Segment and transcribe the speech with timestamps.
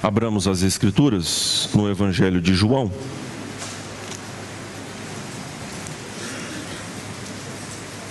[0.00, 2.90] Abramos as Escrituras no Evangelho de João.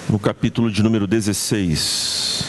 [0.10, 2.44] No capítulo de número 16.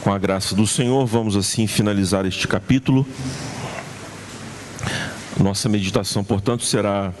[0.00, 3.06] Com a graça do Senhor, vamos assim finalizar este capítulo.
[5.38, 7.12] Nossa meditação, portanto, será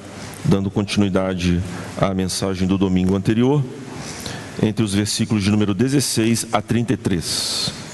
[0.44, 1.62] dando continuidade
[1.96, 3.64] à mensagem do domingo anterior,
[4.60, 7.87] entre os versículos de número 16 a 33.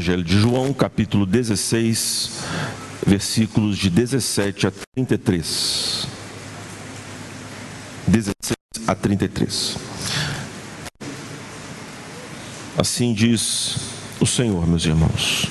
[0.00, 2.30] Evangelho de João, capítulo 16,
[3.06, 6.06] versículos de 17 a 33.
[8.06, 8.32] 16
[8.86, 9.76] a 33.
[12.78, 13.76] Assim diz
[14.18, 15.48] o Senhor, meus irmãos.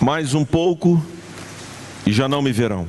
[0.00, 1.04] Mais um pouco
[2.06, 2.88] e já não me verão.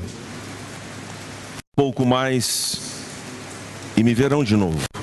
[1.76, 2.80] Pouco mais
[3.98, 4.95] e me verão de novo.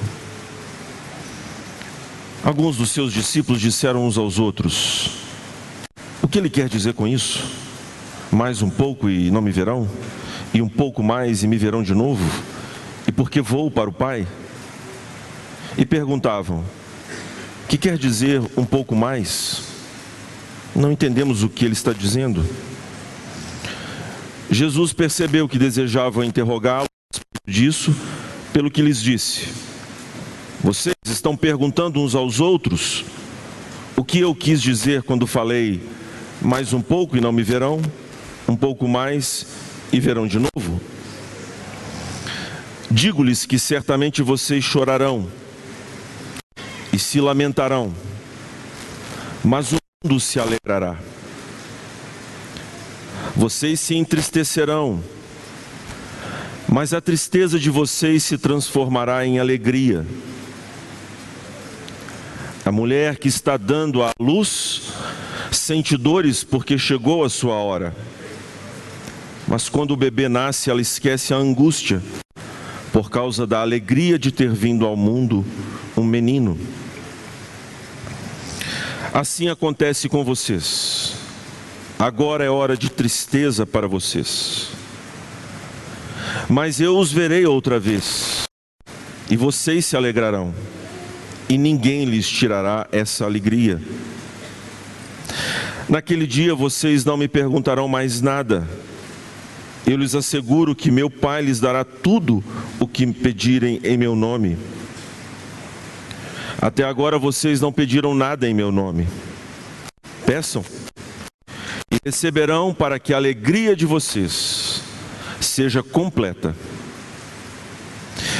[2.44, 5.10] Alguns dos seus discípulos disseram uns aos outros:
[6.20, 7.40] O que ele quer dizer com isso?
[8.32, 9.88] Mais um pouco e não me verão?
[10.52, 12.24] E um pouco mais e me verão de novo?
[13.06, 14.26] E porque vou para o Pai?
[15.78, 16.64] E perguntavam:
[17.68, 19.62] Que quer dizer um pouco mais?
[20.74, 22.44] Não entendemos o que ele está dizendo.
[24.50, 26.88] Jesus percebeu que desejavam interrogá-lo
[27.46, 27.94] disso,
[28.52, 29.62] pelo que lhes disse:
[30.62, 33.04] vocês estão perguntando uns aos outros
[33.96, 35.80] o que eu quis dizer quando falei
[36.40, 37.80] mais um pouco e não me verão,
[38.48, 39.46] um pouco mais
[39.92, 40.80] e verão de novo?
[42.90, 45.28] Digo-lhes que certamente vocês chorarão
[46.92, 47.94] e se lamentarão,
[49.42, 50.98] mas o mundo se alegrará.
[53.34, 55.02] Vocês se entristecerão,
[56.68, 60.06] mas a tristeza de vocês se transformará em alegria.
[62.64, 64.82] A mulher que está dando à luz
[65.50, 67.94] sente dores porque chegou a sua hora.
[69.48, 72.00] Mas quando o bebê nasce, ela esquece a angústia
[72.92, 75.44] por causa da alegria de ter vindo ao mundo
[75.96, 76.56] um menino.
[79.12, 81.14] Assim acontece com vocês.
[81.98, 84.68] Agora é hora de tristeza para vocês.
[86.48, 88.44] Mas eu os verei outra vez,
[89.28, 90.54] e vocês se alegrarão
[91.48, 93.80] e ninguém lhes tirará essa alegria.
[95.88, 98.66] Naquele dia vocês não me perguntarão mais nada.
[99.86, 102.42] Eu lhes asseguro que meu Pai lhes dará tudo
[102.78, 104.56] o que pedirem em meu nome.
[106.60, 109.08] Até agora vocês não pediram nada em meu nome.
[110.24, 110.64] Peçam
[111.90, 114.80] e receberão para que a alegria de vocês
[115.40, 116.54] seja completa.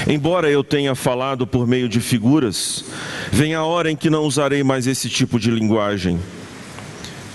[0.07, 2.85] Embora eu tenha falado por meio de figuras,
[3.31, 6.19] vem a hora em que não usarei mais esse tipo de linguagem,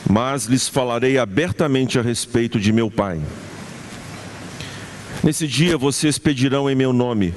[0.09, 3.21] mas lhes falarei abertamente a respeito de meu Pai.
[5.23, 7.33] Nesse dia vocês pedirão em meu nome.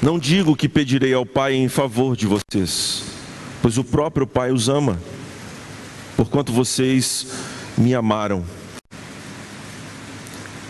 [0.00, 3.02] Não digo que pedirei ao Pai em favor de vocês,
[3.60, 5.00] pois o próprio Pai os ama,
[6.16, 7.26] porquanto vocês
[7.76, 8.44] me amaram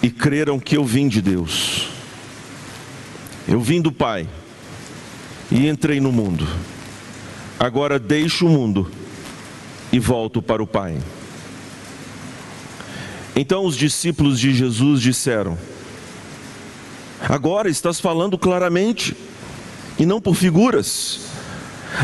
[0.02, 1.87] e creram que eu vim de Deus.
[3.48, 4.28] Eu vim do Pai
[5.50, 6.46] e entrei no mundo.
[7.58, 8.90] Agora deixo o mundo
[9.90, 11.00] e volto para o Pai.
[13.34, 15.56] Então os discípulos de Jesus disseram:
[17.26, 19.16] Agora estás falando claramente
[19.98, 21.20] e não por figuras.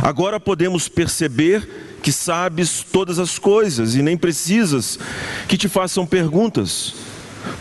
[0.03, 4.99] Agora podemos perceber que sabes todas as coisas e nem precisas
[5.47, 6.95] que te façam perguntas.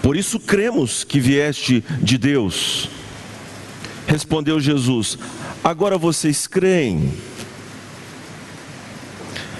[0.01, 2.92] Por isso cremos que vieste de Deus.
[4.13, 5.17] Respondeu Jesus:
[5.63, 7.11] Agora vocês creem.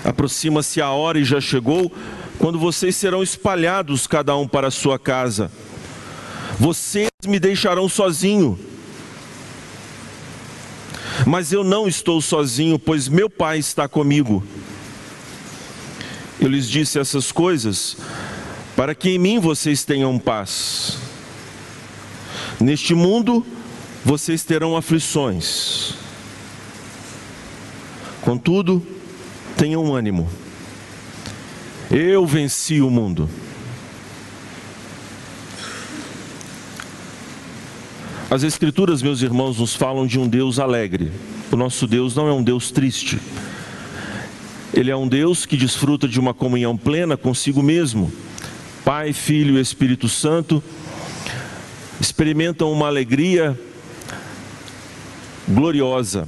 [0.06, 1.92] Aproxima-se a hora e já chegou,
[2.38, 5.52] quando vocês serão espalhados, cada um para a sua casa.
[6.60, 8.60] Vocês me deixarão sozinho.
[11.26, 14.44] Mas eu não estou sozinho, pois meu Pai está comigo.
[16.40, 17.98] Eu lhes disse essas coisas
[18.76, 21.00] para que em mim vocês tenham paz.
[22.60, 23.44] Neste mundo
[24.04, 25.94] vocês terão aflições.
[28.22, 28.86] Contudo,
[29.58, 30.30] tenham ânimo.
[31.90, 33.30] Eu venci o mundo.
[38.30, 41.12] As Escrituras, meus irmãos, nos falam de um Deus alegre.
[41.52, 43.20] O nosso Deus não é um Deus triste.
[44.74, 48.12] Ele é um Deus que desfruta de uma comunhão plena consigo mesmo.
[48.84, 50.64] Pai, Filho e Espírito Santo
[52.02, 53.58] experimentam uma alegria
[55.48, 56.28] gloriosa.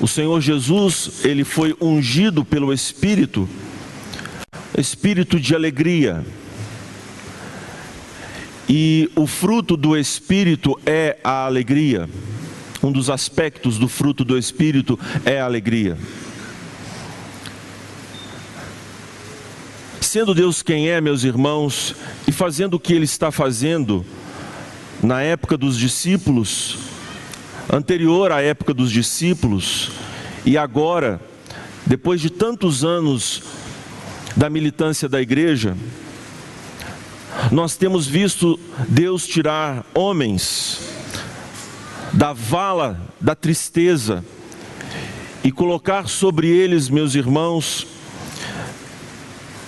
[0.00, 3.48] O Senhor Jesus, ele foi ungido pelo Espírito,
[4.76, 6.24] espírito de alegria.
[8.68, 12.08] E o fruto do Espírito é a alegria.
[12.82, 15.96] Um dos aspectos do fruto do Espírito é a alegria.
[20.00, 21.94] Sendo Deus quem é, meus irmãos,
[22.26, 24.04] e fazendo o que Ele está fazendo
[25.02, 26.78] na época dos discípulos,
[27.70, 29.90] anterior à época dos discípulos,
[30.44, 31.20] e agora,
[31.84, 33.42] depois de tantos anos
[34.36, 35.76] da militância da igreja,
[37.50, 38.58] nós temos visto
[38.88, 40.80] Deus tirar homens
[42.12, 44.24] da vala da tristeza
[45.42, 47.86] e colocar sobre eles, meus irmãos,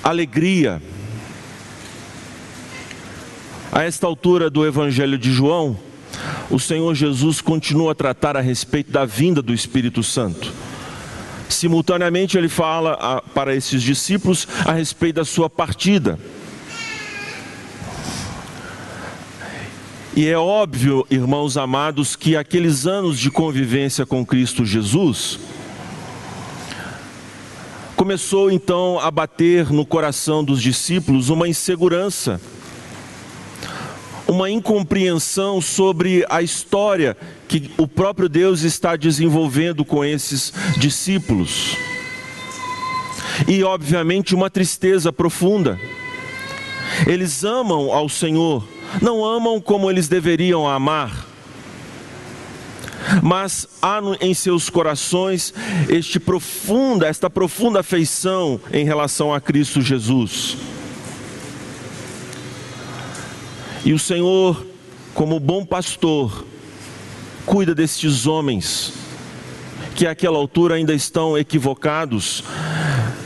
[0.02, 0.80] alegria.
[3.74, 5.76] A esta altura do Evangelho de João,
[6.48, 10.52] o Senhor Jesus continua a tratar a respeito da vinda do Espírito Santo.
[11.48, 16.16] Simultaneamente, ele fala para esses discípulos a respeito da sua partida.
[20.14, 25.40] E é óbvio, irmãos amados, que aqueles anos de convivência com Cristo Jesus
[27.96, 32.40] começou então a bater no coração dos discípulos uma insegurança,
[34.26, 37.16] uma incompreensão sobre a história
[37.46, 41.76] que o próprio Deus está desenvolvendo com esses discípulos.
[43.48, 45.78] E, obviamente, uma tristeza profunda.
[47.06, 48.66] Eles amam ao Senhor,
[49.02, 51.26] não amam como eles deveriam amar,
[53.22, 55.52] mas há em seus corações
[55.88, 60.56] este profunda, esta profunda afeição em relação a Cristo Jesus.
[63.84, 64.64] E o Senhor,
[65.14, 66.44] como bom pastor,
[67.44, 68.92] cuida destes homens
[69.94, 72.42] que àquela altura ainda estão equivocados,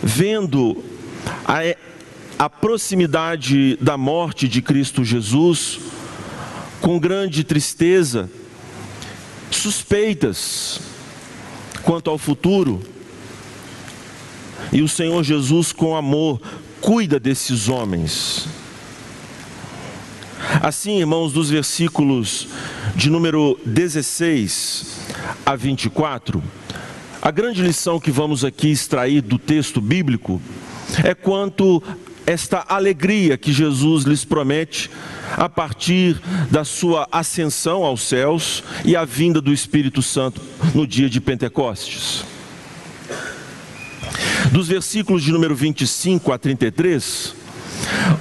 [0.02, 0.84] vendo
[1.46, 1.62] a
[2.38, 5.80] a proximidade da morte de Cristo Jesus,
[6.80, 8.30] com grande tristeza,
[9.50, 10.80] suspeitas
[11.82, 12.80] quanto ao futuro,
[14.72, 16.40] e o Senhor Jesus, com amor,
[16.80, 18.46] cuida desses homens.
[20.60, 22.48] Assim, irmãos, dos versículos
[22.96, 24.98] de número 16
[25.46, 26.42] a 24,
[27.22, 30.40] a grande lição que vamos aqui extrair do texto bíblico
[31.04, 31.82] é quanto
[32.26, 34.90] esta alegria que Jesus lhes promete
[35.36, 36.20] a partir
[36.50, 40.40] da sua ascensão aos céus e a vinda do Espírito Santo
[40.74, 42.24] no dia de Pentecostes.
[44.50, 47.37] Dos versículos de número 25 a 33,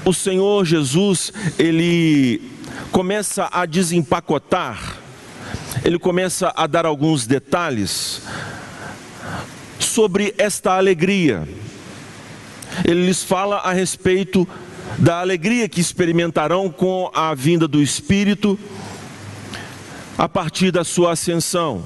[0.05, 2.41] o Senhor Jesus, ele
[2.91, 4.97] começa a desempacotar,
[5.83, 8.21] ele começa a dar alguns detalhes
[9.79, 11.47] sobre esta alegria
[12.85, 14.47] ele lhes fala a respeito
[14.97, 18.59] da alegria que experimentarão com a vinda do Espírito
[20.17, 21.85] a partir da sua ascensão.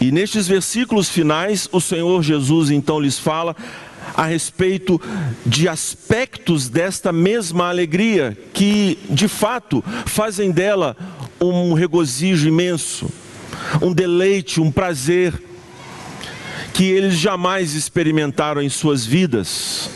[0.00, 3.56] E nestes versículos finais, o Senhor Jesus então lhes fala
[4.14, 5.00] a respeito
[5.44, 10.96] de aspectos desta mesma alegria que, de fato, fazem dela
[11.40, 13.10] um regozijo imenso,
[13.82, 15.34] um deleite, um prazer
[16.72, 19.90] que eles jamais experimentaram em suas vidas.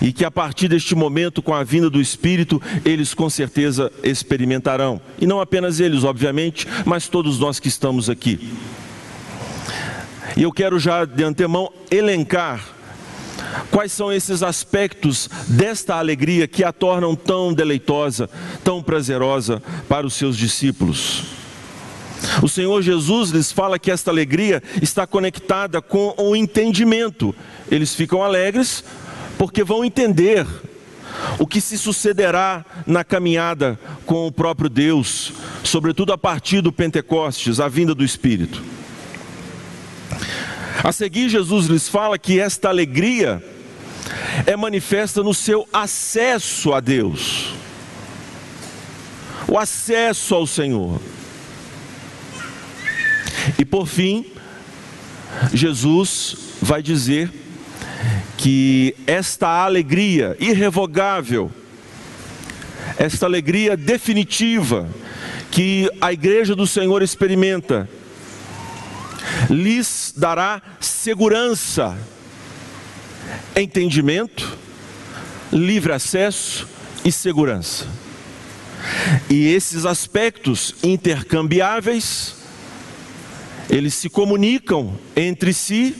[0.00, 5.00] E que a partir deste momento, com a vinda do Espírito, eles com certeza experimentarão.
[5.18, 8.52] E não apenas eles, obviamente, mas todos nós que estamos aqui.
[10.36, 12.81] E eu quero já de antemão elencar
[13.70, 18.28] quais são esses aspectos desta alegria que a tornam tão deleitosa,
[18.62, 21.24] tão prazerosa para os seus discípulos.
[22.42, 27.34] O Senhor Jesus lhes fala que esta alegria está conectada com o entendimento.
[27.70, 28.84] Eles ficam alegres
[29.36, 30.46] porque vão entender
[31.38, 35.32] o que se sucederá na caminhada com o próprio Deus,
[35.62, 38.62] sobretudo a partir do Pentecostes, a vinda do Espírito.
[40.84, 43.40] A seguir, Jesus lhes fala que esta alegria
[44.44, 47.54] é manifesta no seu acesso a Deus,
[49.46, 51.00] o acesso ao Senhor.
[53.56, 54.26] E por fim,
[55.54, 57.30] Jesus vai dizer
[58.36, 61.48] que esta alegria irrevogável,
[62.98, 64.88] esta alegria definitiva
[65.48, 67.88] que a igreja do Senhor experimenta,
[69.48, 71.96] lhes dará segurança,
[73.56, 74.56] entendimento,
[75.52, 76.66] livre acesso
[77.04, 77.86] e segurança.
[79.30, 82.34] E esses aspectos intercambiáveis,
[83.70, 85.94] eles se comunicam entre si.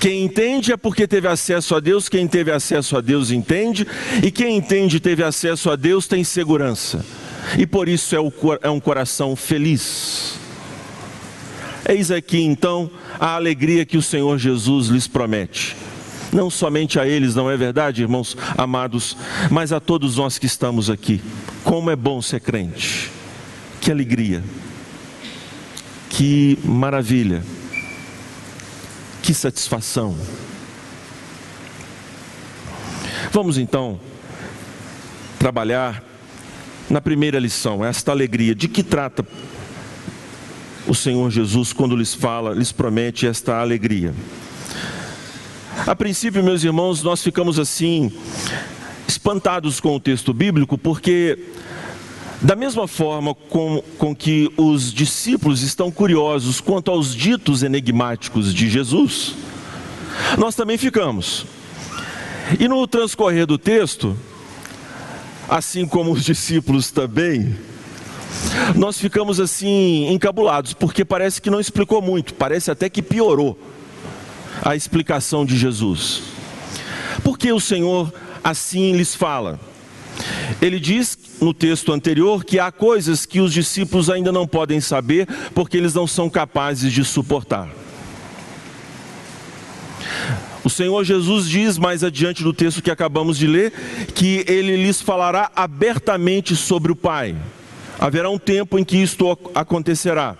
[0.00, 3.86] Quem entende é porque teve acesso a Deus, quem teve acesso a Deus entende,
[4.22, 7.04] e quem entende teve acesso a Deus tem segurança,
[7.56, 8.18] e por isso é,
[8.62, 10.47] é um coração feliz.
[11.86, 15.76] Eis aqui então a alegria que o Senhor Jesus lhes promete
[16.32, 19.16] não somente a eles, não é verdade, irmãos amados,
[19.50, 21.20] mas a todos nós que estamos aqui.
[21.64, 23.10] Como é bom ser crente,
[23.80, 24.42] que alegria,
[26.10, 27.42] que maravilha,
[29.22, 30.16] que satisfação.
[33.32, 34.00] Vamos então
[35.38, 36.02] trabalhar
[36.88, 38.54] na primeira lição, esta alegria.
[38.54, 39.26] De que trata
[40.88, 44.14] o Senhor Jesus quando lhes fala, lhes promete esta alegria?
[45.86, 48.10] A princípio, meus irmãos, nós ficamos assim,
[49.06, 51.38] espantados com o texto bíblico, porque,
[52.40, 58.68] da mesma forma com, com que os discípulos estão curiosos quanto aos ditos enigmáticos de
[58.68, 59.34] Jesus,
[60.36, 61.46] nós também ficamos.
[62.58, 64.16] E no transcorrer do texto,
[65.48, 67.54] assim como os discípulos também,
[68.74, 73.58] nós ficamos assim encabulados, porque parece que não explicou muito, parece até que piorou
[74.62, 76.22] a explicação de Jesus.
[77.22, 79.58] Porque o Senhor assim lhes fala?
[80.60, 85.26] Ele diz no texto anterior que há coisas que os discípulos ainda não podem saber
[85.54, 87.68] porque eles não são capazes de suportar.
[90.64, 93.72] O Senhor Jesus diz mais adiante no texto que acabamos de ler
[94.14, 97.36] que ele lhes falará abertamente sobre o Pai.
[97.98, 100.36] Haverá um tempo em que isto acontecerá.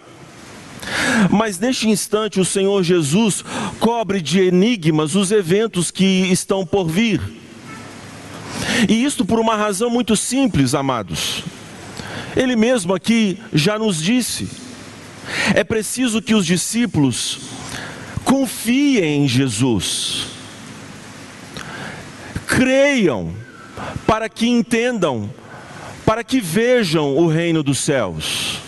[1.31, 3.45] Mas neste instante, o Senhor Jesus
[3.81, 7.21] cobre de enigmas os eventos que estão por vir.
[8.89, 11.43] E isto por uma razão muito simples, amados.
[12.37, 14.49] Ele mesmo aqui já nos disse:
[15.55, 17.39] é preciso que os discípulos
[18.25, 20.27] confiem em Jesus,
[22.47, 23.35] creiam,
[24.07, 25.31] para que entendam,
[26.09, 28.61] para que vejam o reino dos céus.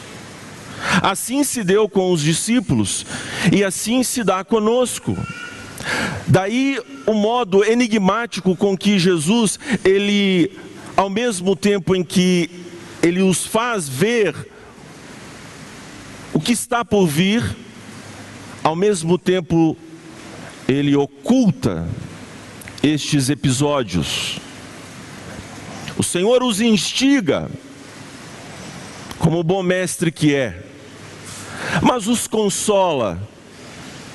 [1.01, 3.07] Assim se deu com os discípulos
[3.51, 5.17] e assim se dá conosco.
[6.27, 10.51] Daí o modo enigmático com que Jesus, ele,
[10.95, 12.51] ao mesmo tempo em que
[13.03, 14.37] ele os faz ver
[16.35, 17.43] o que está por vir,
[18.63, 19.75] ao mesmo tempo
[20.69, 21.89] ele oculta
[22.83, 24.39] estes episódios.
[26.01, 27.51] O Senhor os instiga,
[29.19, 30.63] como bom mestre que é,
[31.83, 33.21] mas os consola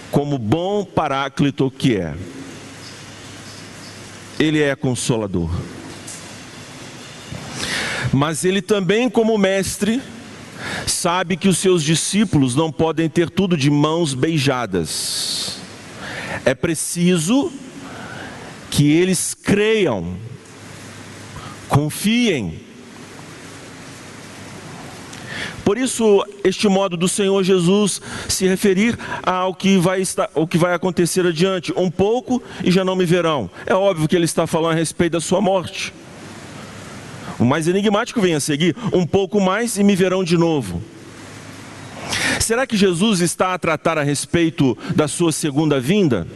[0.10, 2.16] como bom paráclito que é.
[4.40, 5.52] Ele é consolador.
[8.12, 10.02] Mas ele também, como mestre,
[10.88, 15.60] sabe que os seus discípulos não podem ter tudo de mãos beijadas.
[16.44, 17.54] É preciso
[18.72, 20.18] que eles creiam,
[21.68, 22.60] confiem,
[25.66, 30.76] por isso, este modo do Senhor Jesus se referir ao que vai, estar, que vai
[30.76, 33.50] acontecer adiante, um pouco e já não me verão.
[33.66, 35.92] É óbvio que ele está falando a respeito da sua morte.
[37.40, 40.84] O mais enigmático vem a seguir: um pouco mais e me verão de novo.
[42.40, 46.28] Será que Jesus está a tratar a respeito da sua segunda vinda?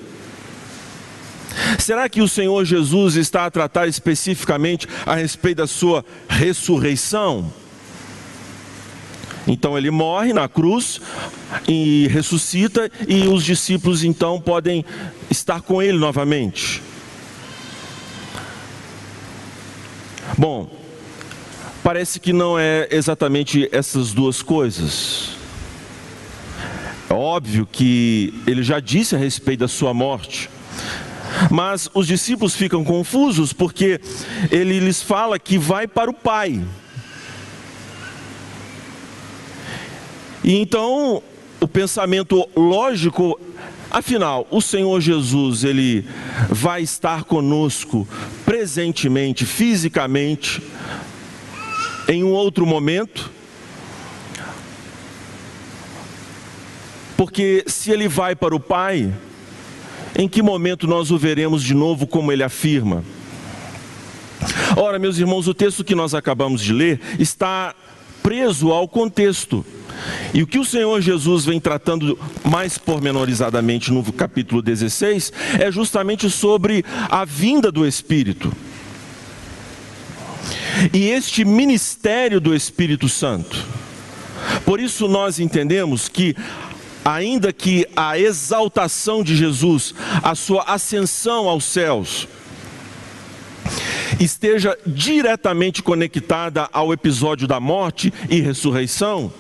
[1.77, 7.51] Será que o Senhor Jesus está a tratar especificamente a respeito da sua ressurreição?
[9.47, 11.01] Então ele morre na cruz
[11.67, 14.85] e ressuscita, e os discípulos então podem
[15.29, 16.81] estar com ele novamente.
[20.37, 20.69] Bom,
[21.83, 25.31] parece que não é exatamente essas duas coisas.
[27.09, 30.49] É óbvio que ele já disse a respeito da sua morte.
[31.49, 33.99] Mas os discípulos ficam confusos porque
[34.51, 36.63] ele lhes fala que vai para o Pai.
[40.43, 41.21] E então,
[41.59, 43.39] o pensamento lógico,
[43.91, 46.05] afinal, o Senhor Jesus, ele
[46.49, 48.07] vai estar conosco
[48.45, 50.61] presentemente, fisicamente,
[52.07, 53.29] em um outro momento.
[57.17, 59.13] Porque se ele vai para o Pai,
[60.17, 63.03] em que momento nós o veremos de novo, como ele afirma?
[64.75, 67.75] Ora, meus irmãos, o texto que nós acabamos de ler está
[68.23, 69.65] preso ao contexto.
[70.33, 76.29] E o que o Senhor Jesus vem tratando mais pormenorizadamente no capítulo 16 é justamente
[76.29, 78.51] sobre a vinda do Espírito.
[80.93, 83.65] e este ministério do Espírito Santo.
[84.65, 86.35] Por isso nós entendemos que
[87.03, 92.27] ainda que a exaltação de Jesus, a sua ascensão aos céus,
[94.19, 99.31] esteja diretamente conectada ao episódio da morte e ressurreição,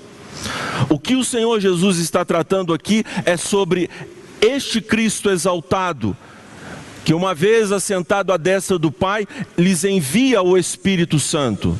[0.89, 3.89] o que o Senhor Jesus está tratando aqui é sobre
[4.41, 6.15] este Cristo exaltado,
[7.03, 11.77] que uma vez assentado à destra do Pai, lhes envia o Espírito Santo.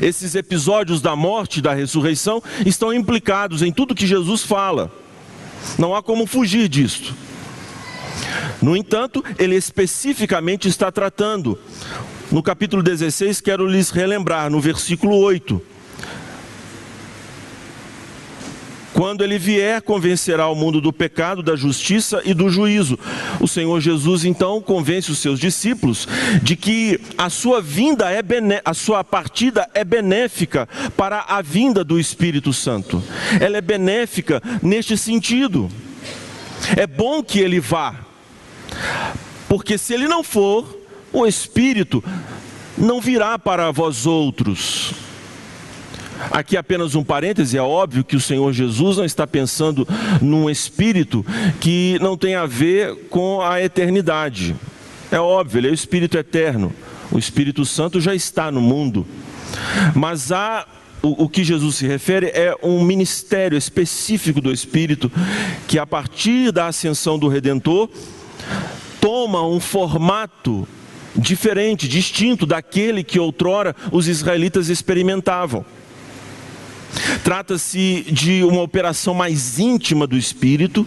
[0.00, 4.90] Esses episódios da morte e da ressurreição estão implicados em tudo que Jesus fala.
[5.78, 7.14] Não há como fugir disto.
[8.62, 11.58] No entanto, ele especificamente está tratando.
[12.30, 15.60] No capítulo 16, quero lhes relembrar, no versículo 8
[19.00, 22.98] Quando ele vier, convencerá o mundo do pecado, da justiça e do juízo.
[23.40, 26.06] O Senhor Jesus então convence os seus discípulos
[26.42, 28.20] de que a sua vinda é
[28.64, 33.02] a sua partida é benéfica para a vinda do Espírito Santo.
[33.40, 35.70] Ela é benéfica neste sentido.
[36.76, 37.94] É bom que ele vá.
[39.48, 40.78] Porque se ele não for,
[41.12, 42.04] o Espírito
[42.76, 44.92] não virá para vós outros.
[46.30, 49.86] Aqui apenas um parêntese, é óbvio que o Senhor Jesus não está pensando
[50.20, 51.24] num espírito
[51.60, 54.54] que não tem a ver com a eternidade.
[55.10, 56.72] É óbvio, ele é o espírito eterno.
[57.10, 59.04] O Espírito Santo já está no mundo.
[59.94, 60.64] Mas há
[61.02, 65.10] o, o, que Jesus se refere é um ministério específico do Espírito
[65.66, 67.88] que, a partir da ascensão do Redentor,
[69.00, 70.68] toma um formato
[71.16, 75.64] diferente, distinto daquele que outrora os israelitas experimentavam.
[77.22, 80.86] Trata-se de uma operação mais íntima do Espírito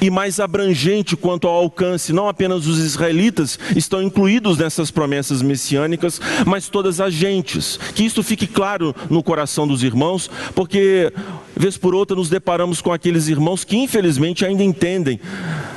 [0.00, 2.12] e mais abrangente quanto ao alcance.
[2.12, 7.78] Não apenas os israelitas estão incluídos nessas promessas messiânicas, mas todas as gentes.
[7.94, 11.12] Que isto fique claro no coração dos irmãos, porque,
[11.56, 15.20] vez por outra, nos deparamos com aqueles irmãos que, infelizmente, ainda entendem,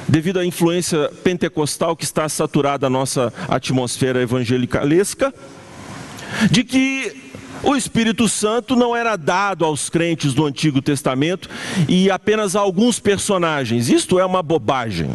[0.07, 5.33] devido à influência pentecostal que está saturada a nossa atmosfera evangelicalesca,
[6.49, 7.30] de que
[7.63, 11.49] o Espírito Santo não era dado aos crentes do Antigo Testamento
[11.87, 13.89] e apenas a alguns personagens.
[13.89, 15.11] Isto é uma bobagem.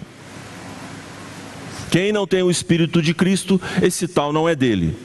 [1.90, 4.96] Quem não tem o Espírito de Cristo, esse tal não é dele.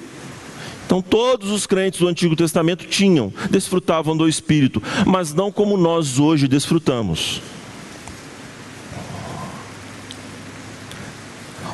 [0.85, 6.19] Então, todos os crentes do Antigo Testamento tinham, desfrutavam do Espírito, mas não como nós
[6.19, 7.41] hoje desfrutamos.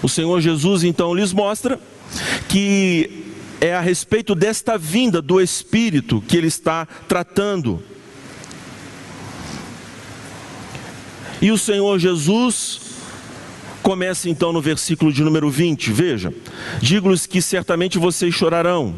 [0.04, 1.80] O Senhor Jesus então lhes mostra
[2.48, 3.27] que
[3.60, 7.82] é a respeito desta vinda do Espírito que ele está tratando.
[11.42, 12.82] E o Senhor Jesus
[13.82, 16.34] começa então no versículo de número 20, veja:
[16.82, 18.96] Digo-lhes que certamente vocês chorarão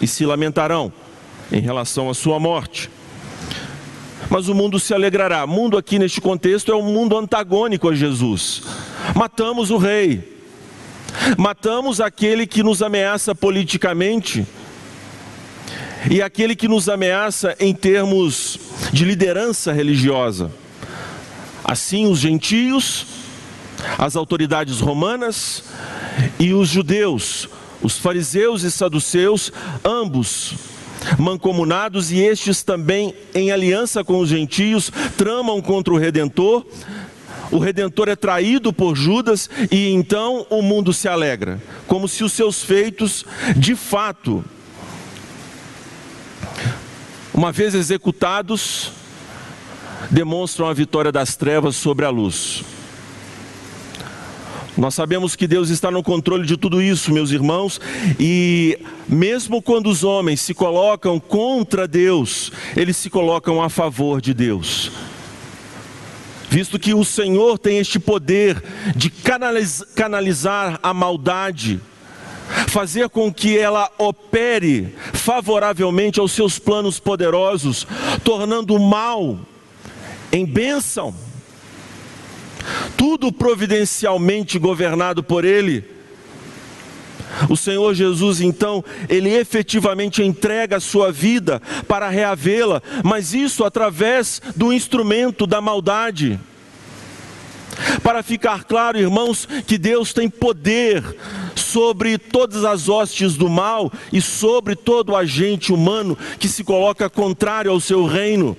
[0.00, 0.92] e se lamentarão
[1.52, 2.90] em relação à sua morte.
[4.30, 5.46] Mas o mundo se alegrará.
[5.46, 8.62] Mundo aqui neste contexto é um mundo antagônico a Jesus.
[9.14, 10.33] Matamos o rei,
[11.38, 14.46] Matamos aquele que nos ameaça politicamente
[16.10, 18.58] e aquele que nos ameaça em termos
[18.92, 20.50] de liderança religiosa.
[21.64, 23.06] Assim, os gentios,
[23.98, 25.64] as autoridades romanas
[26.38, 27.48] e os judeus,
[27.82, 29.52] os fariseus e saduceus,
[29.84, 30.54] ambos
[31.18, 36.64] mancomunados e estes também em aliança com os gentios, tramam contra o redentor
[37.50, 42.32] o redentor é traído por Judas e então o mundo se alegra, como se os
[42.32, 43.24] seus feitos,
[43.56, 44.44] de fato,
[47.32, 48.92] uma vez executados,
[50.10, 52.62] demonstram a vitória das trevas sobre a luz.
[54.76, 57.80] Nós sabemos que Deus está no controle de tudo isso, meus irmãos,
[58.18, 58.76] e
[59.08, 64.90] mesmo quando os homens se colocam contra Deus, eles se colocam a favor de Deus
[66.54, 68.62] visto que o Senhor tem este poder
[68.94, 71.80] de canalizar a maldade,
[72.68, 77.84] fazer com que ela opere favoravelmente aos seus planos poderosos,
[78.22, 79.36] tornando o mal
[80.30, 81.12] em bênção.
[82.96, 85.84] Tudo providencialmente governado por Ele.
[87.48, 94.40] O Senhor Jesus, então, ele efetivamente entrega a sua vida para reavê-la, mas isso através
[94.56, 96.38] do instrumento da maldade.
[98.02, 101.02] Para ficar claro, irmãos, que Deus tem poder
[101.56, 107.70] sobre todas as hostes do mal e sobre todo agente humano que se coloca contrário
[107.70, 108.56] ao seu reino.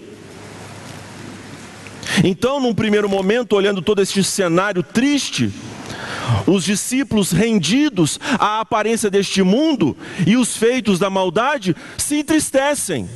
[2.23, 5.51] Então, num primeiro momento, olhando todo este cenário triste,
[6.47, 13.09] Os discípulos rendidos à aparência deste mundo e os feitos da maldade se entristecem.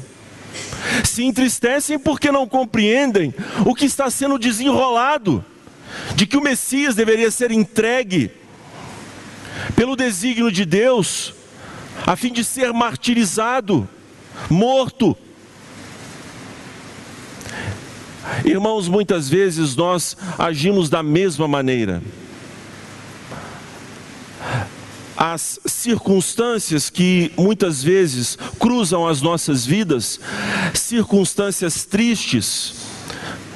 [1.04, 3.34] Se entristecem porque não compreendem
[3.66, 5.44] o que está sendo desenrolado,
[6.16, 8.32] de que o Messias deveria ser entregue
[9.76, 11.34] pelo desígnio de Deus,
[12.06, 13.88] a fim de ser martirizado,
[14.50, 15.18] morto.
[18.46, 22.02] Irmãos, muitas vezes nós agimos da mesma maneira
[25.18, 30.18] as circunstâncias que muitas vezes cruzam as nossas vidas,
[30.74, 32.76] circunstâncias tristes,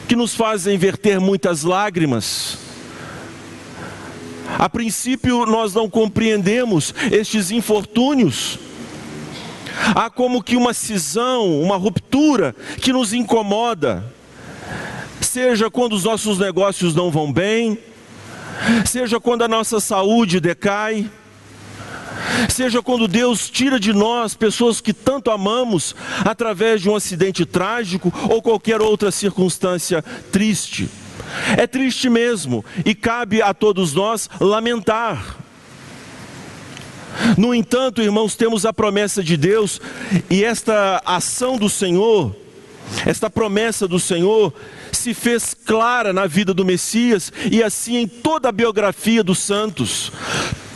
[0.07, 2.57] que nos fazem verter muitas lágrimas.
[4.59, 8.59] A princípio, nós não compreendemos estes infortúnios.
[9.95, 14.03] Há como que uma cisão, uma ruptura que nos incomoda,
[15.21, 17.79] seja quando os nossos negócios não vão bem,
[18.85, 21.09] seja quando a nossa saúde decai,
[22.49, 28.13] seja quando Deus tira de nós pessoas que tanto amamos através de um acidente trágico
[28.29, 30.89] ou qualquer outra circunstância triste.
[31.57, 35.37] É triste mesmo e cabe a todos nós lamentar.
[37.37, 39.79] No entanto, irmãos, temos a promessa de Deus
[40.29, 42.35] e esta ação do Senhor,
[43.05, 44.53] esta promessa do Senhor,
[44.91, 50.11] se fez clara na vida do Messias e assim em toda a biografia dos santos.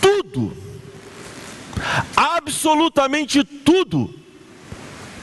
[0.01, 0.67] Tudo
[2.15, 4.13] absolutamente tudo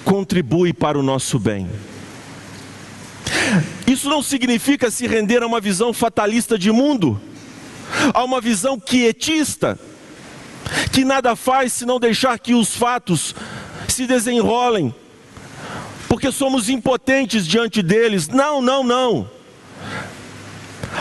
[0.04, 1.68] contribui para o nosso bem.
[3.86, 7.20] Isso não significa se render a uma visão fatalista de mundo,
[8.12, 9.78] a uma visão quietista,
[10.92, 13.34] que nada faz se não deixar que os fatos
[13.88, 14.94] se desenrolem,
[16.14, 18.28] porque somos impotentes diante deles.
[18.28, 19.28] Não, não, não.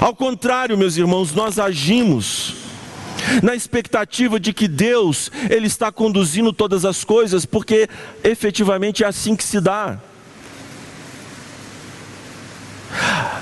[0.01, 2.55] Ao contrário, meus irmãos, nós agimos
[3.43, 7.87] na expectativa de que Deus ele está conduzindo todas as coisas, porque
[8.23, 9.99] efetivamente é assim que se dá.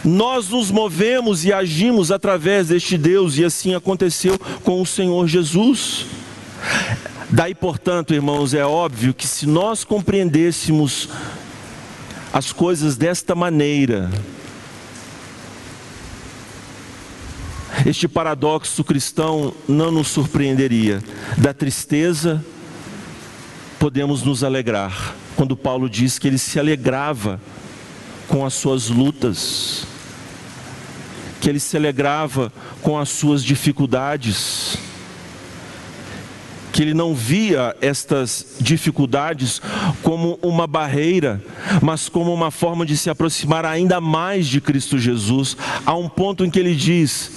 [0.04, 6.06] Nós nos movemos e agimos através deste Deus, e assim aconteceu com o Senhor Jesus.
[7.30, 11.08] Daí, portanto, irmãos, é óbvio que se nós compreendêssemos
[12.34, 14.10] as coisas desta maneira,
[17.86, 21.02] Este paradoxo cristão não nos surpreenderia.
[21.38, 22.44] Da tristeza,
[23.80, 25.16] podemos nos alegrar.
[25.36, 27.42] Quando Paulo diz que ele se alegrava
[28.28, 29.88] com as suas lutas,
[31.40, 34.78] que ele se alegrava com as suas dificuldades,
[36.72, 39.60] que ele não via estas dificuldades
[40.04, 41.42] como uma barreira,
[41.82, 45.56] mas como uma forma de se aproximar ainda mais de Cristo Jesus,
[45.86, 47.32] a um ponto em que ele diz: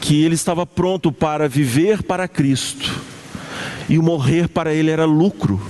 [0.00, 2.90] que ele estava pronto para viver para Cristo
[3.88, 5.60] e o morrer para ele era lucro.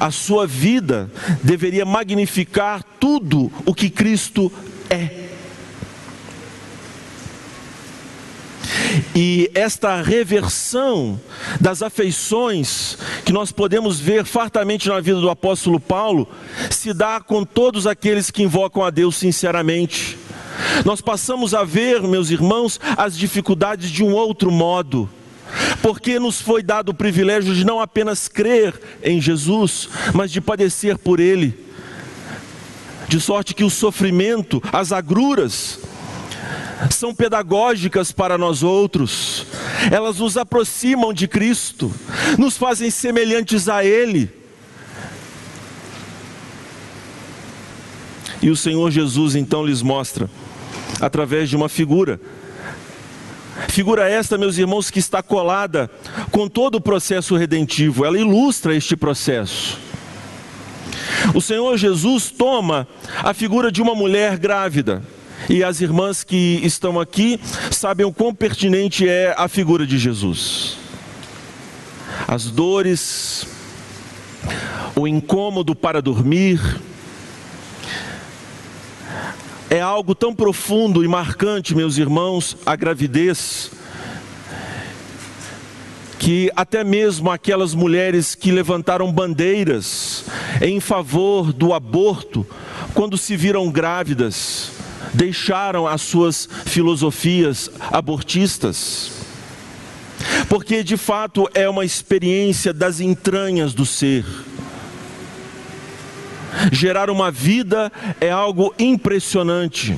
[0.00, 1.10] A sua vida
[1.42, 4.50] deveria magnificar tudo o que Cristo
[4.88, 5.21] é.
[9.14, 11.20] E esta reversão
[11.60, 16.26] das afeições que nós podemos ver fartamente na vida do apóstolo Paulo
[16.70, 20.18] se dá com todos aqueles que invocam a Deus sinceramente.
[20.84, 25.08] Nós passamos a ver, meus irmãos, as dificuldades de um outro modo.
[25.82, 30.96] Porque nos foi dado o privilégio de não apenas crer em Jesus, mas de padecer
[30.96, 31.54] por Ele.
[33.08, 35.78] De sorte que o sofrimento, as agruras,
[36.90, 39.46] são pedagógicas para nós outros,
[39.90, 41.92] elas nos aproximam de Cristo,
[42.38, 44.30] nos fazem semelhantes a Ele.
[48.40, 50.28] E o Senhor Jesus então lhes mostra
[51.00, 52.20] através de uma figura.
[53.68, 55.90] Figura esta, meus irmãos, que está colada
[56.30, 59.78] com todo o processo redentivo, ela ilustra este processo.
[61.34, 62.86] O Senhor Jesus toma
[63.22, 65.02] a figura de uma mulher grávida,
[65.48, 70.76] e as irmãs que estão aqui sabem o quão pertinente é a figura de Jesus.
[72.26, 73.46] As dores,
[74.94, 76.60] o incômodo para dormir,
[79.68, 83.70] é algo tão profundo e marcante, meus irmãos, a gravidez,
[86.18, 90.26] que até mesmo aquelas mulheres que levantaram bandeiras
[90.60, 92.46] em favor do aborto,
[92.94, 94.71] quando se viram grávidas,
[95.12, 99.12] deixaram as suas filosofias abortistas.
[100.48, 104.24] Porque de fato é uma experiência das entranhas do ser
[106.70, 109.96] Gerar uma vida é algo impressionante.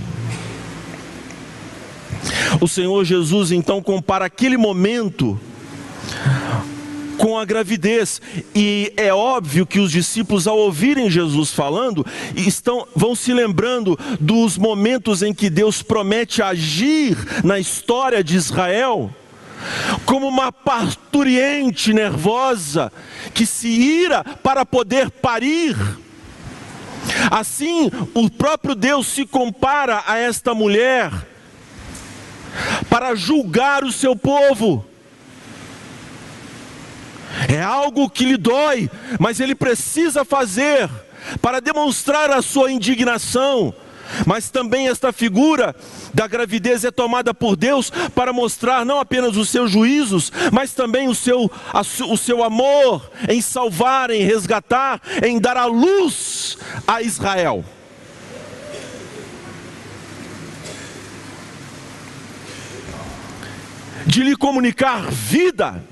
[2.61, 5.39] O Senhor Jesus então compara aquele momento
[7.19, 8.21] com a gravidez.
[8.55, 12.05] E é óbvio que os discípulos, ao ouvirem Jesus falando,
[12.37, 19.11] estão, vão se lembrando dos momentos em que Deus promete agir na história de Israel.
[20.05, 22.93] Como uma parturiente nervosa
[23.33, 25.77] que se ira para poder parir.
[27.31, 31.11] Assim, o próprio Deus se compara a esta mulher
[32.89, 34.85] para julgar o seu povo.
[37.49, 40.89] É algo que lhe dói, mas ele precisa fazer
[41.41, 43.75] para demonstrar a sua indignação.
[44.27, 45.75] Mas também esta figura
[46.13, 51.09] da gravidez é tomada por Deus para mostrar não apenas os seus juízos, mas também
[51.09, 51.51] o seu,
[52.09, 57.65] o seu amor em salvar, em resgatar, em dar a luz a Israel.
[64.07, 65.83] De lhe comunicar vida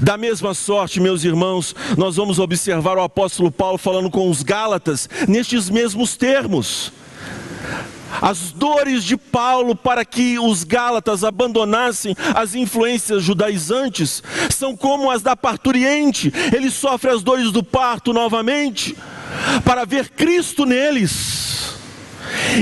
[0.00, 5.08] da mesma sorte, meus irmãos, nós vamos observar o apóstolo Paulo falando com os Gálatas
[5.26, 6.92] nestes mesmos termos.
[8.20, 15.22] As dores de Paulo para que os Gálatas abandonassem as influências judaizantes são como as
[15.22, 16.32] da parturiente.
[16.54, 18.96] Ele sofre as dores do parto novamente
[19.64, 21.74] para ver Cristo neles.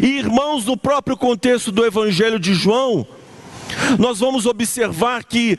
[0.03, 3.07] E irmãos, no próprio contexto do Evangelho de João,
[3.99, 5.59] nós vamos observar que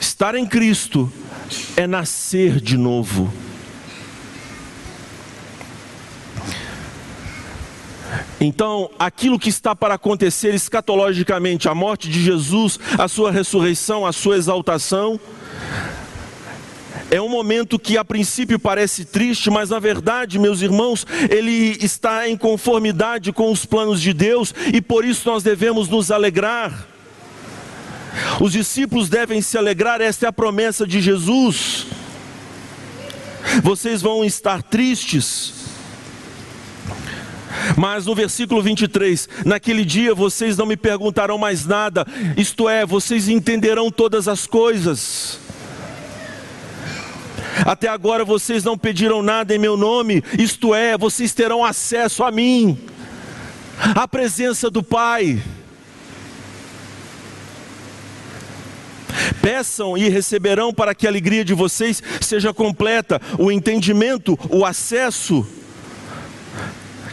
[0.00, 1.12] Estar em Cristo
[1.76, 3.32] é nascer de novo.
[8.40, 14.12] Então, aquilo que está para acontecer escatologicamente, a morte de Jesus, a sua ressurreição, a
[14.12, 15.18] sua exaltação,
[17.10, 22.28] é um momento que a princípio parece triste, mas na verdade, meus irmãos, ele está
[22.28, 26.87] em conformidade com os planos de Deus e por isso nós devemos nos alegrar.
[28.40, 31.86] Os discípulos devem se alegrar, esta é a promessa de Jesus.
[33.62, 35.54] Vocês vão estar tristes,
[37.76, 43.28] mas no versículo 23, naquele dia vocês não me perguntarão mais nada, isto é, vocês
[43.28, 45.38] entenderão todas as coisas.
[47.64, 52.30] Até agora vocês não pediram nada em meu nome, isto é, vocês terão acesso a
[52.30, 52.78] mim,
[53.94, 55.42] à presença do Pai.
[59.40, 65.46] Peçam e receberão para que a alegria de vocês seja completa, o entendimento, o acesso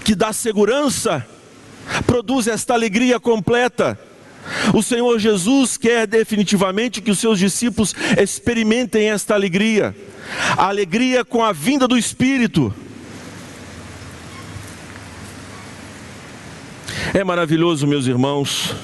[0.04, 1.26] que dá segurança,
[2.06, 4.00] produz esta alegria completa.
[4.74, 9.96] O Senhor Jesus quer definitivamente que os seus discípulos experimentem esta alegria,
[10.56, 12.74] a alegria com a vinda do Espírito.
[17.14, 18.76] É maravilhoso, meus irmãos,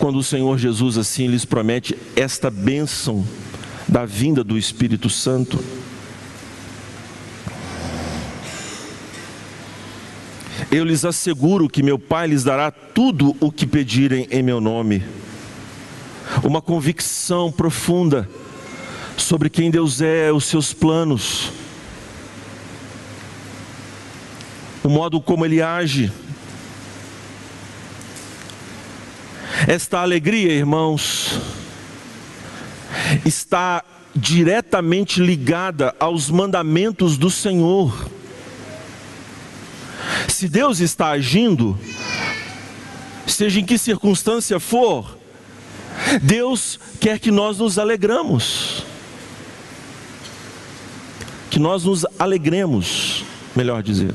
[0.00, 3.22] quando o Senhor Jesus assim lhes promete esta bênção
[3.86, 5.62] da vinda do Espírito Santo.
[10.72, 15.04] Eu lhes asseguro que meu Pai lhes dará tudo o que pedirem em meu nome.
[16.42, 18.26] Uma convicção profunda
[19.18, 21.52] sobre quem Deus é, os seus planos,
[24.82, 26.10] o modo como Ele age.
[29.66, 31.38] Esta alegria, irmãos,
[33.24, 38.08] está diretamente ligada aos mandamentos do Senhor.
[40.28, 41.78] Se Deus está agindo,
[43.26, 45.18] seja em que circunstância for,
[46.22, 48.84] Deus quer que nós nos alegramos.
[51.50, 54.14] Que nós nos alegremos, melhor dizendo.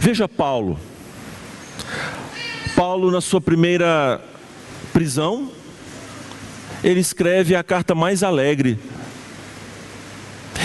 [0.00, 0.78] Veja Paulo.
[2.76, 4.20] Paulo, na sua primeira
[4.92, 5.50] prisão,
[6.82, 8.78] ele escreve a carta mais alegre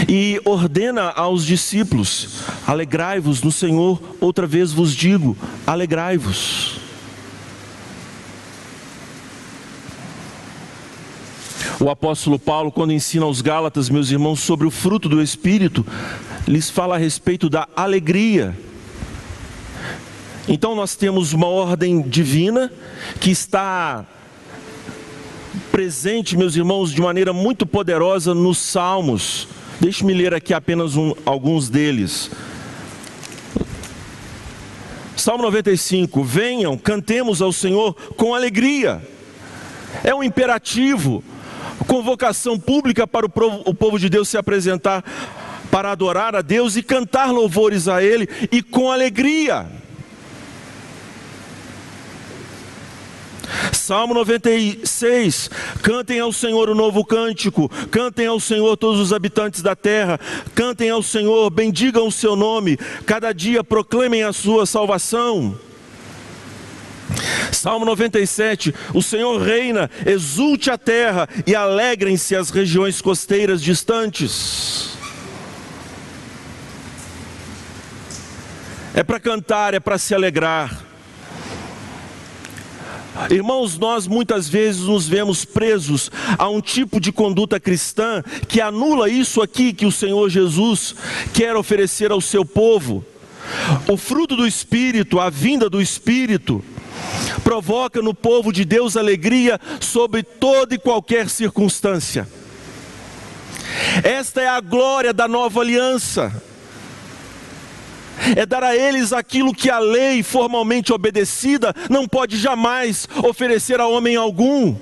[0.07, 6.79] e ordena aos discípulos: alegrai-vos no Senhor, outra vez vos digo, alegrai-vos.
[11.79, 15.85] O apóstolo Paulo, quando ensina aos Gálatas, meus irmãos, sobre o fruto do Espírito,
[16.45, 18.57] lhes fala a respeito da alegria
[20.49, 22.71] então nós temos uma ordem divina
[23.21, 24.03] que está
[25.71, 29.47] presente, meus irmãos, de maneira muito poderosa nos Salmos.
[29.79, 32.31] Deixe-me ler aqui apenas um, alguns deles.
[35.15, 39.07] Salmo 95: Venham, cantemos ao Senhor com alegria.
[40.03, 41.23] É um imperativo,
[41.85, 45.03] convocação pública para o povo, o povo de Deus se apresentar
[45.69, 49.78] para adorar a Deus e cantar louvores a Ele e com alegria.
[53.89, 55.49] Salmo 96:
[55.81, 60.19] Cantem ao Senhor o novo cântico, cantem ao Senhor todos os habitantes da terra,
[60.53, 65.59] cantem ao Senhor, bendigam o seu nome, cada dia proclamem a sua salvação.
[67.51, 74.95] Salmo 97: O Senhor reina, exulte a terra e alegrem-se as regiões costeiras distantes.
[78.93, 80.88] É para cantar, é para se alegrar.
[83.29, 89.09] Irmãos, nós muitas vezes nos vemos presos a um tipo de conduta cristã que anula
[89.09, 90.95] isso aqui que o Senhor Jesus
[91.33, 93.03] quer oferecer ao seu povo.
[93.87, 96.63] O fruto do Espírito, a vinda do Espírito,
[97.43, 102.27] provoca no povo de Deus alegria sobre toda e qualquer circunstância.
[104.03, 106.43] Esta é a glória da nova aliança
[108.35, 113.87] é dar a eles aquilo que a lei formalmente obedecida não pode jamais oferecer a
[113.87, 114.75] homem algum.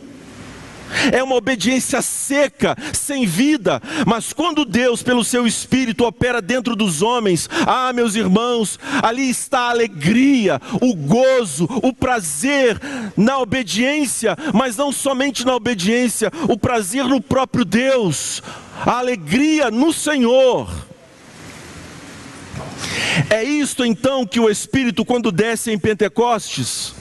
[1.12, 7.02] É uma obediência seca, sem vida, mas quando Deus, pelo seu Espírito, opera dentro dos
[7.02, 12.80] homens, ah, meus irmãos, ali está a alegria, o gozo, o prazer
[13.16, 18.42] na obediência, mas não somente na obediência, o prazer no próprio Deus,
[18.86, 20.87] a alegria no Senhor.
[23.30, 26.94] É isto então que o Espírito, quando desce em Pentecostes,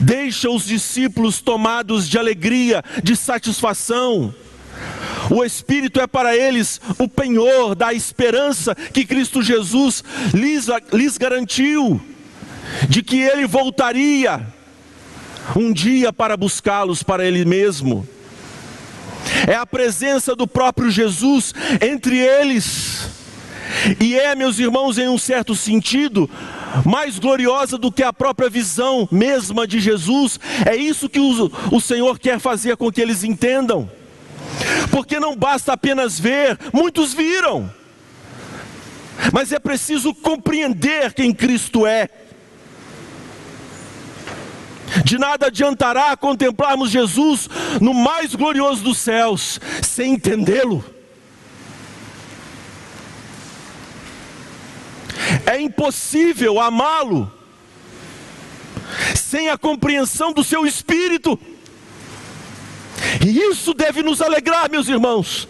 [0.00, 4.34] deixa os discípulos tomados de alegria, de satisfação.
[5.30, 10.04] O Espírito é para eles o penhor da esperança que Cristo Jesus
[10.34, 12.00] lhes, lhes garantiu,
[12.88, 14.46] de que Ele voltaria
[15.54, 18.06] um dia para buscá-los para Ele mesmo.
[19.46, 23.25] É a presença do próprio Jesus entre eles
[24.00, 26.28] e é, meus irmãos, em um certo sentido,
[26.84, 30.38] mais gloriosa do que a própria visão mesma de Jesus.
[30.64, 33.90] É isso que o, o Senhor quer fazer com que eles entendam.
[34.90, 37.70] Porque não basta apenas ver, muitos viram,
[39.32, 42.08] mas é preciso compreender quem Cristo é.
[45.04, 47.48] De nada adiantará contemplarmos Jesus
[47.80, 50.95] no mais glorioso dos céus, sem entendê-lo.
[55.44, 57.32] É impossível amá-lo
[59.14, 61.38] sem a compreensão do seu espírito.
[63.24, 65.48] E isso deve nos alegrar, meus irmãos.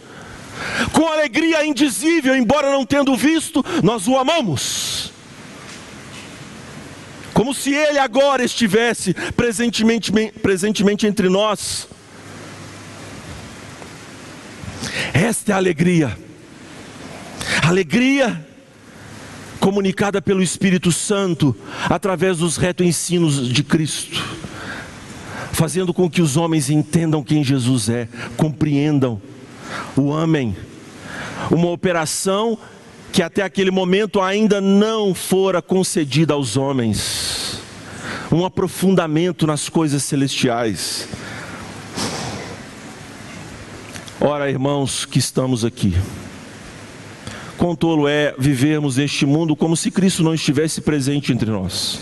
[0.93, 5.13] Com alegria indizível, embora não tendo visto, nós o amamos.
[7.35, 10.11] Como se ele agora estivesse presentemente,
[10.43, 11.87] presentemente entre nós.
[15.13, 16.17] Esta é a alegria.
[17.63, 18.46] Alegria
[19.61, 21.57] comunicada pelo Espírito Santo
[21.89, 24.23] através dos retos ensinos de Cristo,
[25.53, 29.21] fazendo com que os homens entendam quem Jesus é, compreendam,
[29.97, 30.57] o amem.
[31.51, 32.59] Uma operação
[33.13, 37.61] que até aquele momento ainda não fora concedida aos homens.
[38.31, 41.09] Um aprofundamento nas coisas celestiais.
[44.21, 45.95] Ora, irmãos que estamos aqui,
[47.59, 52.01] Quão tolo é vivermos neste mundo como se Cristo não estivesse presente entre nós.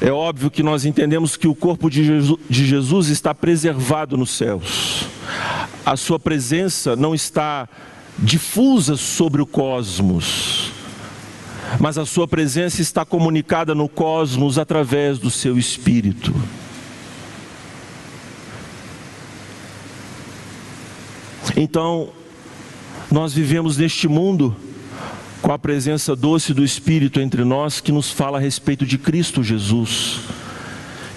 [0.00, 2.04] É óbvio que nós entendemos que o corpo de
[2.50, 5.06] Jesus está preservado nos céus.
[5.84, 7.68] A sua presença não está
[8.18, 10.70] difusa sobre o cosmos,
[11.80, 16.34] mas a sua presença está comunicada no cosmos através do seu espírito.
[21.56, 22.10] Então,
[23.14, 24.56] nós vivemos neste mundo
[25.40, 29.40] com a presença doce do Espírito entre nós que nos fala a respeito de Cristo
[29.40, 30.18] Jesus,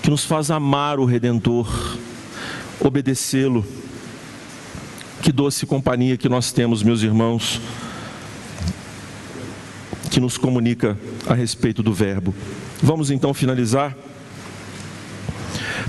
[0.04, 1.98] que nos faz amar o Redentor,
[2.80, 3.66] obedecê-lo.
[5.24, 7.60] Que doce companhia que nós temos, meus irmãos,
[10.12, 10.96] que nos comunica
[11.26, 12.32] a respeito do Verbo.
[12.80, 13.98] Vamos então finalizar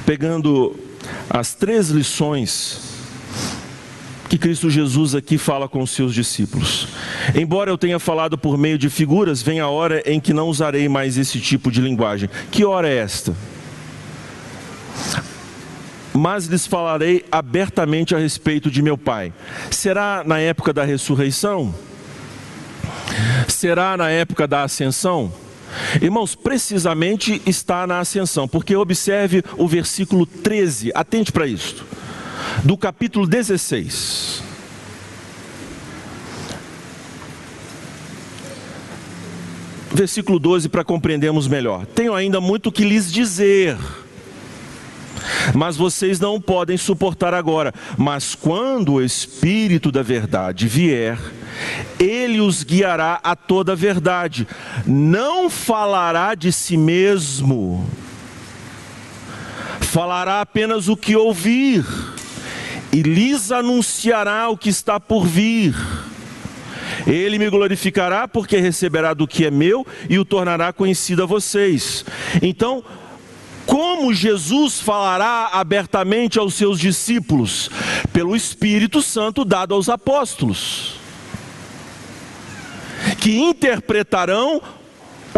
[0.07, 0.75] pegando
[1.29, 2.88] as três lições
[4.29, 6.89] que Cristo Jesus aqui fala com os seus discípulos.
[7.35, 10.89] Embora eu tenha falado por meio de figuras, vem a hora em que não usarei
[10.89, 12.29] mais esse tipo de linguagem.
[12.51, 13.35] Que hora é esta?
[16.13, 19.33] Mas lhes falarei abertamente a respeito de meu Pai.
[19.71, 21.75] Será na época da ressurreição?
[23.47, 25.33] Será na época da ascensão?
[26.03, 31.87] Irmãos, precisamente está na ascensão, porque observe o versículo 13, atente para isso
[32.65, 34.43] do capítulo 16.
[39.93, 41.87] Versículo 12 para compreendermos melhor.
[41.87, 43.77] Tenho ainda muito que lhes dizer,
[45.55, 47.73] mas vocês não podem suportar agora.
[47.97, 51.19] Mas quando o Espírito da Verdade vier,
[51.99, 54.47] ele os guiará a toda a verdade.
[54.87, 57.89] Não falará de si mesmo,
[59.81, 61.85] falará apenas o que ouvir
[62.93, 65.75] e lhes anunciará o que está por vir.
[67.07, 72.05] Ele me glorificará porque receberá do que é meu e o tornará conhecido a vocês.
[72.43, 72.83] Então,
[73.67, 77.71] como Jesus falará abertamente aos seus discípulos?
[78.13, 80.95] Pelo Espírito Santo dado aos apóstolos,
[83.21, 84.63] que interpretarão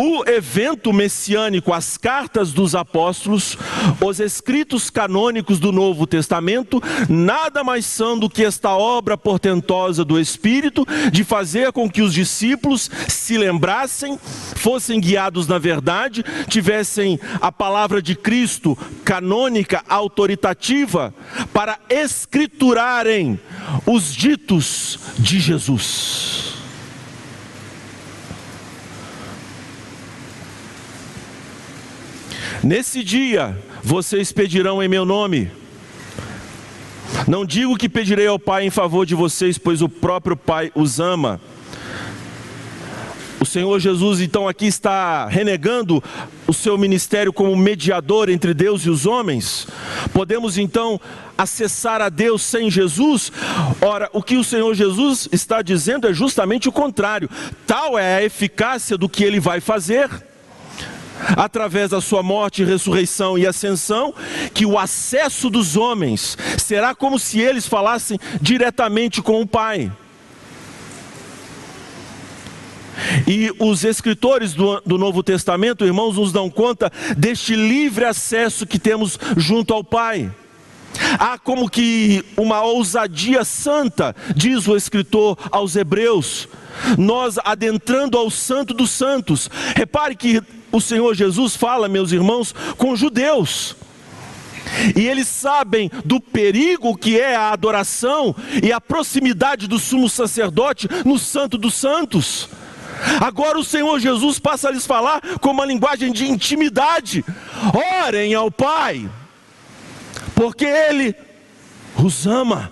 [0.01, 3.59] o evento messiânico, as cartas dos apóstolos,
[4.01, 10.19] os escritos canônicos do Novo Testamento, nada mais são do que esta obra portentosa do
[10.19, 14.19] Espírito de fazer com que os discípulos se lembrassem,
[14.57, 21.13] fossem guiados na verdade, tivessem a palavra de Cristo canônica, autoritativa,
[21.53, 23.39] para escriturarem
[23.85, 26.60] os ditos de Jesus.
[32.63, 35.51] Nesse dia vocês pedirão em meu nome.
[37.27, 41.01] Não digo que pedirei ao Pai em favor de vocês, pois o próprio Pai os
[41.01, 41.41] ama.
[43.41, 46.05] O Senhor Jesus então aqui está renegando
[46.47, 49.67] o seu ministério como mediador entre Deus e os homens.
[50.13, 51.01] Podemos então
[51.39, 53.33] acessar a Deus sem Jesus?
[53.81, 57.31] Ora, o que o Senhor Jesus está dizendo é justamente o contrário.
[57.67, 60.11] Tal é a eficácia do que ele vai fazer
[61.37, 64.15] através da sua morte, ressurreição e ascensão,
[64.53, 69.91] que o acesso dos homens será como se eles falassem diretamente com o Pai.
[73.27, 78.79] E os escritores do, do, Novo Testamento, irmãos, nos dão conta deste livre acesso que
[78.79, 80.31] temos junto ao Pai.
[81.19, 86.49] Há como que uma ousadia santa, diz o escritor aos Hebreus,
[86.99, 89.49] nós adentrando ao Santo dos Santos.
[89.75, 90.43] Repare que
[90.73, 93.77] o Senhor Jesus fala, meus irmãos, com judeus.
[94.97, 100.89] E eles sabem do perigo que é a adoração e a proximidade do sumo sacerdote
[101.05, 102.49] no Santo dos Santos.
[103.21, 107.25] Agora o Senhor Jesus passa a lhes falar com uma linguagem de intimidade:
[108.05, 109.09] orem ao Pai,
[110.35, 111.15] porque Ele
[111.97, 112.71] os ama.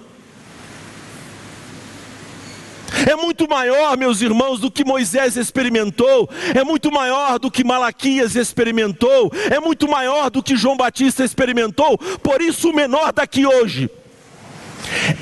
[3.07, 8.34] É muito maior, meus irmãos, do que Moisés experimentou, é muito maior do que Malaquias
[8.34, 13.91] experimentou, é muito maior do que João Batista experimentou, por isso o menor daqui hoje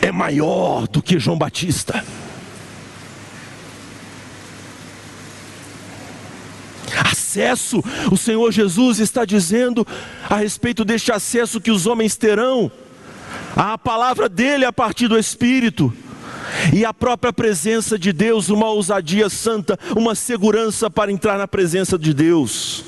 [0.00, 2.04] é maior do que João Batista.
[7.04, 9.86] Acesso, o Senhor Jesus está dizendo
[10.28, 12.70] a respeito deste acesso que os homens terão
[13.54, 15.92] à palavra dele a partir do Espírito
[16.72, 21.98] e a própria presença de Deus, uma ousadia santa, uma segurança para entrar na presença
[21.98, 22.84] de Deus.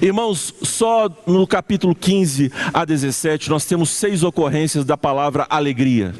[0.00, 6.14] Irmãos, só no capítulo 15 a 17 nós temos seis ocorrências da palavra alegria.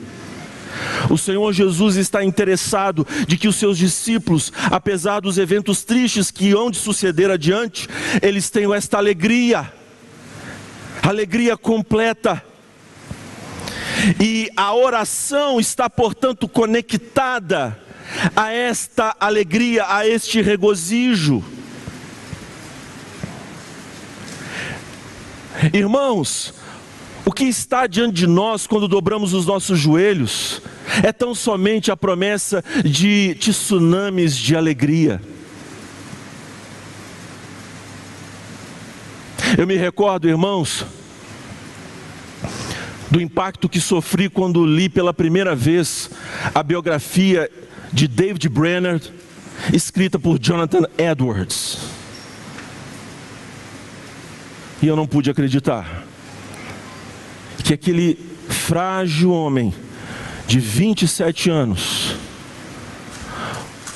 [1.11, 6.53] O Senhor Jesus está interessado de que os seus discípulos, apesar dos eventos tristes que
[6.53, 7.89] hão de suceder adiante,
[8.23, 9.73] eles tenham esta alegria,
[11.03, 12.43] alegria completa
[14.21, 17.79] e a oração está, portanto, conectada
[18.35, 21.43] a esta alegria, a este regozijo.
[25.73, 26.53] Irmãos,
[27.25, 30.61] o que está diante de nós quando dobramos os nossos joelhos
[31.03, 35.21] é tão somente a promessa de tsunamis de alegria.
[39.57, 40.85] Eu me recordo, irmãos,
[43.15, 46.11] do impacto que sofri quando li pela primeira vez
[46.53, 47.49] a biografia
[47.93, 49.01] de David Brenner,
[49.73, 51.79] escrita por Jonathan Edwards.
[54.83, 56.05] E eu não pude acreditar
[57.63, 59.73] que aquele frágil homem
[60.49, 62.17] de 27 anos,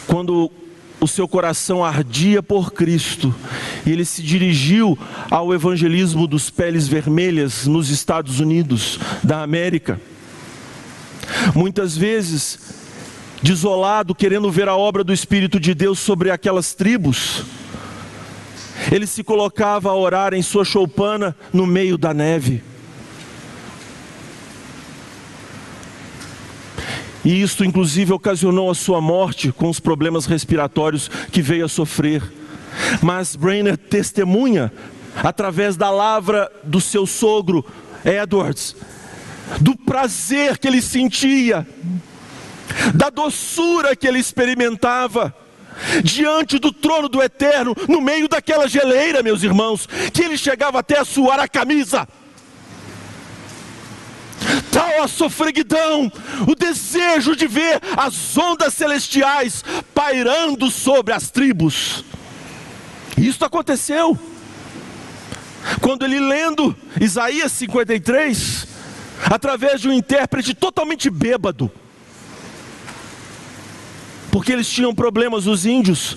[0.06, 0.48] quando
[1.00, 3.34] o seu coração ardia por Cristo
[3.86, 4.98] e ele se dirigiu
[5.30, 10.00] ao evangelismo dos peles vermelhas nos Estados Unidos da América.
[11.54, 12.58] Muitas vezes,
[13.42, 17.44] desolado, querendo ver a obra do Espírito de Deus sobre aquelas tribos,
[18.90, 22.62] ele se colocava a orar em sua choupana no meio da neve.
[27.28, 32.22] E isto, inclusive, ocasionou a sua morte com os problemas respiratórios que veio a sofrer.
[33.02, 34.72] Mas Brainer testemunha,
[35.14, 37.62] através da lavra do seu sogro,
[38.02, 38.74] Edwards,
[39.60, 41.68] do prazer que ele sentia,
[42.94, 45.34] da doçura que ele experimentava
[46.02, 50.98] diante do trono do eterno, no meio daquela geleira, meus irmãos, que ele chegava até
[50.98, 52.08] a suar a camisa.
[54.72, 56.10] Tal a sofreguidão,
[56.46, 62.04] o desejo de ver as ondas celestiais pairando sobre as tribos.
[63.16, 64.18] Isso aconteceu.
[65.80, 68.66] Quando ele lendo Isaías 53,
[69.24, 71.70] através de um intérprete totalmente bêbado,
[74.30, 76.16] porque eles tinham problemas, os índios,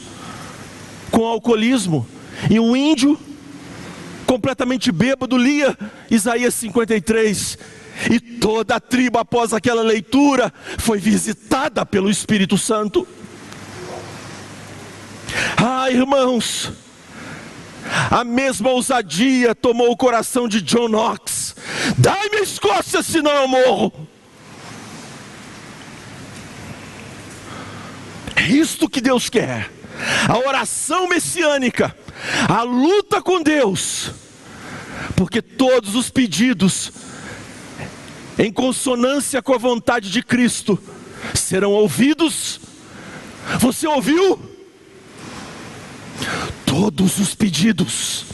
[1.10, 2.08] com alcoolismo,
[2.50, 3.20] e um índio,
[4.26, 5.78] completamente bêbado, lia
[6.10, 7.58] Isaías 53,
[8.10, 13.08] e toda a tribo, após aquela leitura, foi visitada pelo Espírito Santo.
[15.58, 16.72] Ah, irmãos,
[18.10, 21.56] a mesma ousadia tomou o coração de John Knox.
[21.98, 24.08] Dai-me as costas, senão eu morro.
[28.36, 29.72] É isto que Deus quer.
[30.28, 31.96] A oração messiânica,
[32.50, 34.12] a luta com Deus,
[35.16, 36.92] porque todos os pedidos,
[38.42, 40.82] em consonância com a vontade de Cristo,
[41.36, 42.60] serão ouvidos.
[43.60, 44.40] Você ouviu?
[46.66, 48.26] Todos os pedidos,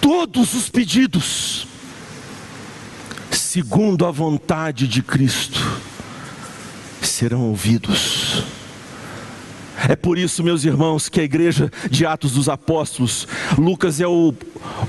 [0.00, 1.66] todos os pedidos,
[3.32, 5.60] segundo a vontade de Cristo,
[7.02, 8.44] serão ouvidos.
[9.88, 13.26] É por isso, meus irmãos, que a igreja de Atos dos Apóstolos,
[13.58, 14.32] Lucas é o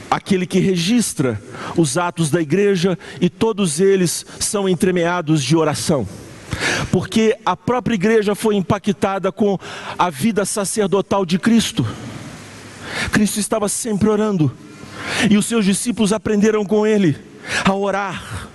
[0.10, 1.42] aquele que registra
[1.76, 6.08] os atos da igreja e todos eles são entremeados de oração.
[6.92, 9.60] Porque a própria igreja foi impactada com
[9.98, 11.86] a vida sacerdotal de Cristo.
[13.12, 14.52] Cristo estava sempre orando,
[15.30, 17.18] e os seus discípulos aprenderam com ele
[17.66, 18.48] a orar.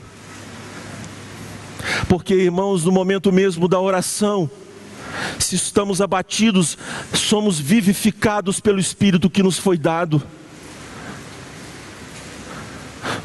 [2.08, 4.50] Porque, irmãos, no momento mesmo da oração,
[5.38, 6.76] se estamos abatidos,
[7.14, 10.22] somos vivificados pelo Espírito que nos foi dado.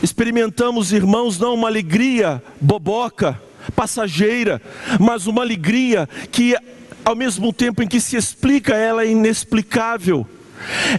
[0.01, 3.39] Experimentamos, irmãos, não uma alegria boboca,
[3.75, 4.61] passageira,
[4.99, 6.55] mas uma alegria que,
[7.03, 10.27] ao mesmo tempo em que se explica, ela é inexplicável.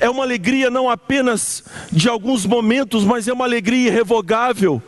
[0.01, 4.83] É uma alegria não apenas de alguns momentos, mas é uma alegria irrevogável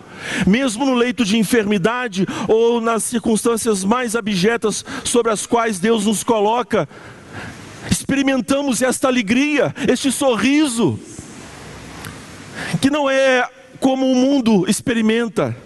[0.46, 6.22] mesmo no leito de enfermidade ou nas circunstâncias mais abjetas sobre as quais Deus nos
[6.22, 6.88] coloca,
[7.90, 10.98] experimentamos esta alegria, este sorriso,
[12.80, 13.48] que não é
[13.81, 15.57] como o mundo experimenta,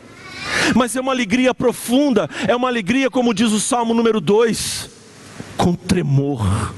[0.74, 4.90] mas é uma alegria profunda, é uma alegria, como diz o Salmo número 2,
[5.56, 6.74] com tremor.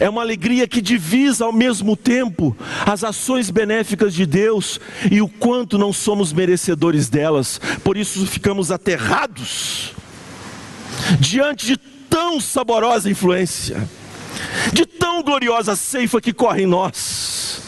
[0.00, 4.80] É uma alegria que divisa ao mesmo tempo as ações benéficas de Deus
[5.10, 9.94] e o quanto não somos merecedores delas, por isso ficamos aterrados
[11.20, 13.88] diante de tão saborosa influência,
[14.72, 17.62] de tão gloriosa ceifa que corre em nós,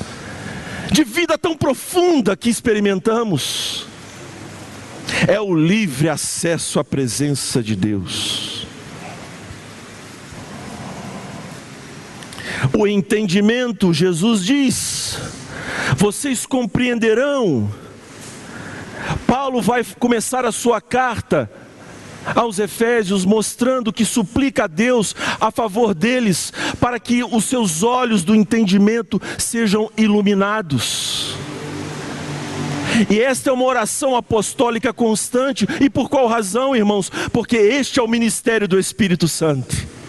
[0.91, 3.87] de vida tão profunda que experimentamos.
[5.27, 8.51] É o livre acesso à presença de Deus.
[12.77, 15.19] o entendimento, Jesus diz:
[15.97, 17.71] vocês compreenderão.
[19.27, 21.51] Paulo vai começar a sua carta
[22.35, 28.23] aos Efésios, mostrando que suplica a Deus a favor deles, para que os seus olhos
[28.23, 31.35] do entendimento sejam iluminados.
[33.09, 37.11] E esta é uma oração apostólica constante, e por qual razão, irmãos?
[37.33, 40.01] Porque este é o ministério do Espírito Santo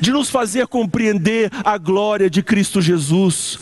[0.00, 3.58] de nos fazer compreender a glória de Cristo Jesus.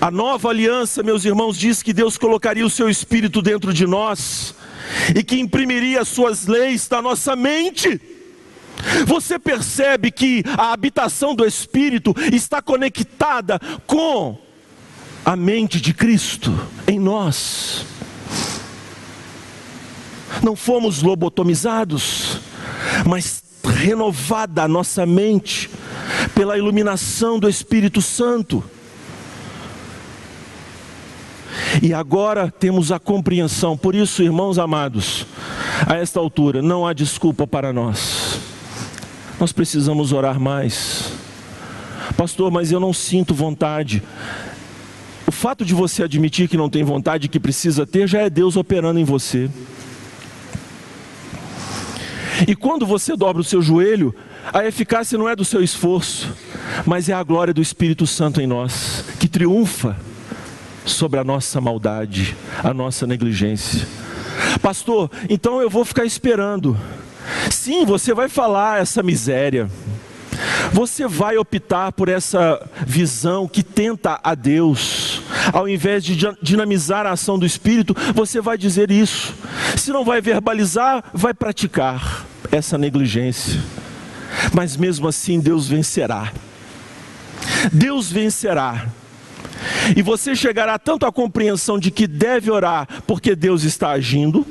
[0.00, 4.54] A nova aliança, meus irmãos, diz que Deus colocaria o seu espírito dentro de nós
[5.14, 8.00] e que imprimiria as suas leis na nossa mente.
[9.06, 14.38] Você percebe que a habitação do Espírito está conectada com
[15.24, 16.52] a mente de Cristo
[16.86, 17.84] em nós.
[20.42, 22.40] Não fomos lobotomizados,
[23.06, 25.70] mas renovada a nossa mente
[26.34, 28.62] pela iluminação do Espírito Santo.
[31.82, 35.26] E agora temos a compreensão, por isso, irmãos amados,
[35.86, 38.38] a esta altura não há desculpa para nós.
[39.38, 41.12] Nós precisamos orar mais.
[42.16, 44.02] Pastor, mas eu não sinto vontade.
[45.26, 48.56] O fato de você admitir que não tem vontade, que precisa ter, já é Deus
[48.56, 49.50] operando em você.
[52.46, 54.14] E quando você dobra o seu joelho,
[54.52, 56.32] a eficácia não é do seu esforço,
[56.84, 59.96] mas é a glória do Espírito Santo em nós, que triunfa
[60.86, 63.86] sobre a nossa maldade, a nossa negligência.
[64.62, 66.78] Pastor, então eu vou ficar esperando.
[67.50, 69.68] Sim, você vai falar essa miséria.
[70.72, 75.22] Você vai optar por essa visão que tenta a Deus.
[75.52, 79.34] Ao invés de dinamizar a ação do Espírito, você vai dizer isso.
[79.76, 83.60] Se não vai verbalizar, vai praticar essa negligência.
[84.52, 86.32] Mas mesmo assim, Deus vencerá.
[87.72, 88.86] Deus vencerá.
[89.96, 94.46] E você chegará tanto à compreensão de que deve orar porque Deus está agindo,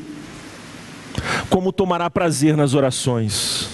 [1.50, 3.70] como tomará prazer nas orações.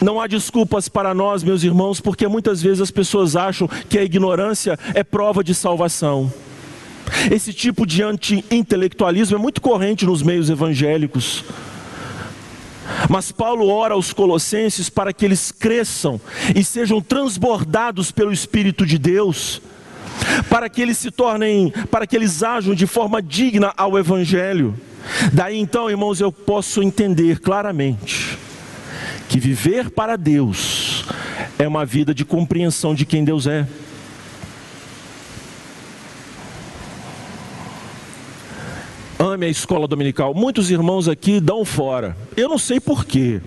[0.00, 4.02] Não há desculpas para nós, meus irmãos, porque muitas vezes as pessoas acham que a
[4.02, 6.32] ignorância é prova de salvação.
[7.30, 11.44] Esse tipo de anti-intelectualismo é muito corrente nos meios evangélicos.
[13.08, 16.20] Mas Paulo ora aos Colossenses para que eles cresçam
[16.54, 19.60] e sejam transbordados pelo Espírito de Deus,
[20.48, 24.74] para que eles se tornem, para que eles ajam de forma digna ao Evangelho.
[25.32, 28.38] Daí então, irmãos, eu posso entender claramente
[29.28, 31.04] que viver para Deus
[31.58, 33.66] é uma vida de compreensão de quem Deus é.
[39.18, 40.32] Ame a escola dominical.
[40.32, 42.16] Muitos irmãos aqui dão fora.
[42.36, 43.40] Eu não sei porquê.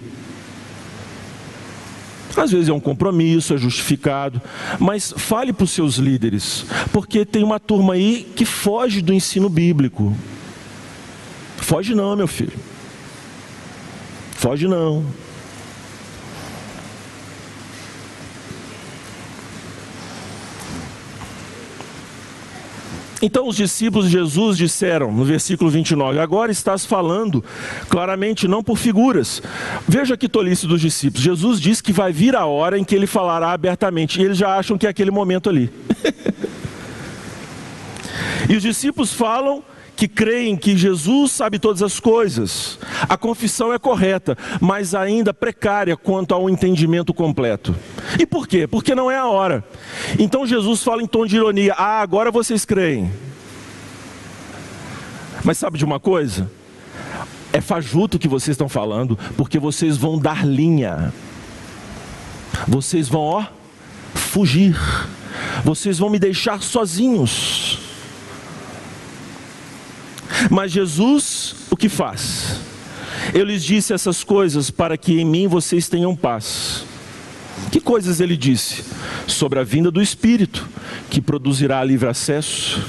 [2.35, 4.41] Às vezes é um compromisso, é justificado,
[4.79, 9.49] mas fale para os seus líderes, porque tem uma turma aí que foge do ensino
[9.49, 10.15] bíblico.
[11.57, 12.57] Foge não, meu filho.
[14.31, 15.05] Foge não.
[23.21, 27.43] Então os discípulos de Jesus disseram, no versículo 29, agora estás falando
[27.87, 29.43] claramente, não por figuras.
[29.87, 31.23] Veja que tolice dos discípulos.
[31.23, 34.57] Jesus diz que vai vir a hora em que ele falará abertamente, e eles já
[34.57, 35.69] acham que é aquele momento ali.
[38.49, 39.63] e os discípulos falam
[40.01, 42.79] que creem que Jesus sabe todas as coisas.
[43.07, 47.75] A confissão é correta, mas ainda precária quanto ao entendimento completo.
[48.19, 48.65] E por quê?
[48.65, 49.63] Porque não é a hora.
[50.17, 53.11] Então Jesus fala em tom de ironia: Ah, agora vocês creem.
[55.43, 56.49] Mas sabe de uma coisa?
[57.53, 61.13] É fajuto que vocês estão falando, porque vocês vão dar linha.
[62.67, 63.45] Vocês vão, ó,
[64.15, 64.75] fugir.
[65.63, 67.90] Vocês vão me deixar sozinhos.
[70.49, 72.59] Mas Jesus, o que faz?
[73.33, 76.83] Eu lhes disse essas coisas para que em mim vocês tenham paz.
[77.71, 78.83] Que coisas ele disse?
[79.27, 80.67] Sobre a vinda do Espírito,
[81.09, 82.81] que produzirá livre acesso,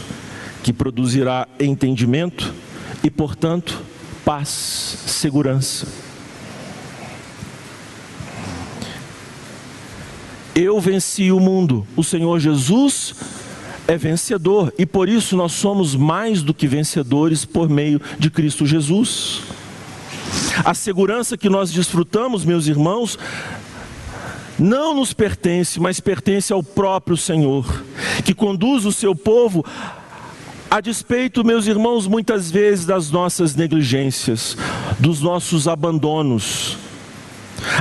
[0.62, 2.53] que produzirá entendimento
[3.05, 3.82] e, portanto,
[4.24, 4.49] paz,
[5.07, 5.86] segurança.
[10.55, 11.86] Eu venci o mundo.
[11.97, 13.14] O Senhor Jesus
[13.87, 18.66] é vencedor e por isso nós somos mais do que vencedores por meio de Cristo
[18.66, 19.43] Jesus.
[20.64, 23.18] A segurança que nós desfrutamos, meus irmãos,
[24.59, 27.85] não nos pertence, mas pertence ao próprio Senhor,
[28.24, 29.64] que conduz o seu povo
[30.70, 34.57] a despeito, meus irmãos, muitas vezes das nossas negligências,
[34.99, 36.78] dos nossos abandonos,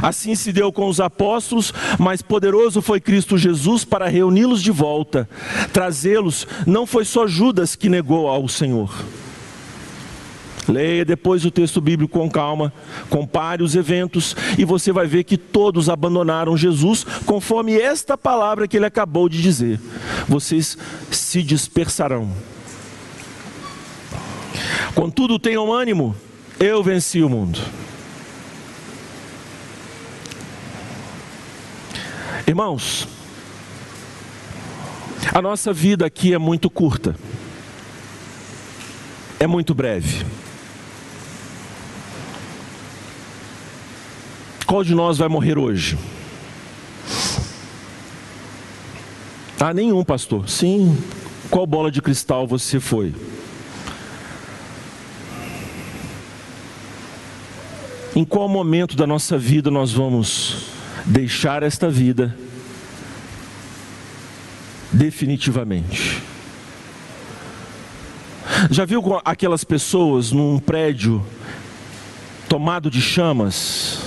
[0.02, 5.28] Assim se deu com os apóstolos, mas poderoso foi Cristo Jesus para reuni-los de volta,
[5.74, 6.48] trazê-los.
[6.66, 8.92] Não foi só Judas que negou ao Senhor.
[10.68, 12.72] Leia depois o texto bíblico com calma,
[13.10, 18.78] compare os eventos e você vai ver que todos abandonaram Jesus, conforme esta palavra que
[18.78, 19.80] ele acabou de dizer:
[20.28, 20.78] vocês
[21.10, 22.30] se dispersarão.
[24.94, 26.16] Contudo, tenham ânimo,
[26.60, 27.60] eu venci o mundo.
[32.52, 33.08] Irmãos,
[35.34, 37.16] a nossa vida aqui é muito curta,
[39.40, 40.26] é muito breve.
[44.68, 45.98] Qual de nós vai morrer hoje?
[49.58, 50.50] Ah, nenhum, pastor.
[50.50, 51.02] Sim.
[51.50, 53.16] Qual bola de cristal você foi?
[58.14, 60.71] Em qual momento da nossa vida nós vamos
[61.06, 62.36] deixar esta vida
[64.92, 66.22] definitivamente.
[68.70, 71.26] Já viu aquelas pessoas num prédio
[72.48, 74.00] tomado de chamas?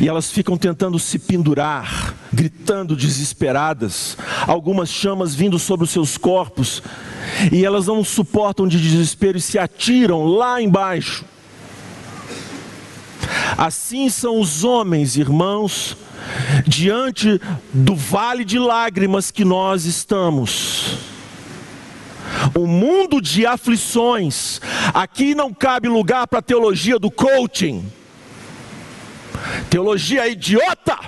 [0.00, 4.16] E elas ficam tentando se pendurar, gritando desesperadas,
[4.46, 6.82] algumas chamas vindo sobre os seus corpos,
[7.50, 11.24] e elas não suportam de desespero e se atiram lá embaixo.
[13.56, 15.96] Assim são os homens, irmãos,
[16.66, 17.40] diante
[17.72, 20.98] do vale de lágrimas que nós estamos.
[22.54, 24.60] O mundo de aflições,
[24.92, 27.90] aqui não cabe lugar para a teologia do coaching,
[29.70, 30.98] teologia idiota,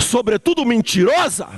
[0.00, 1.48] sobretudo mentirosa.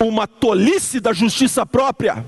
[0.00, 2.24] Uma tolice da justiça própria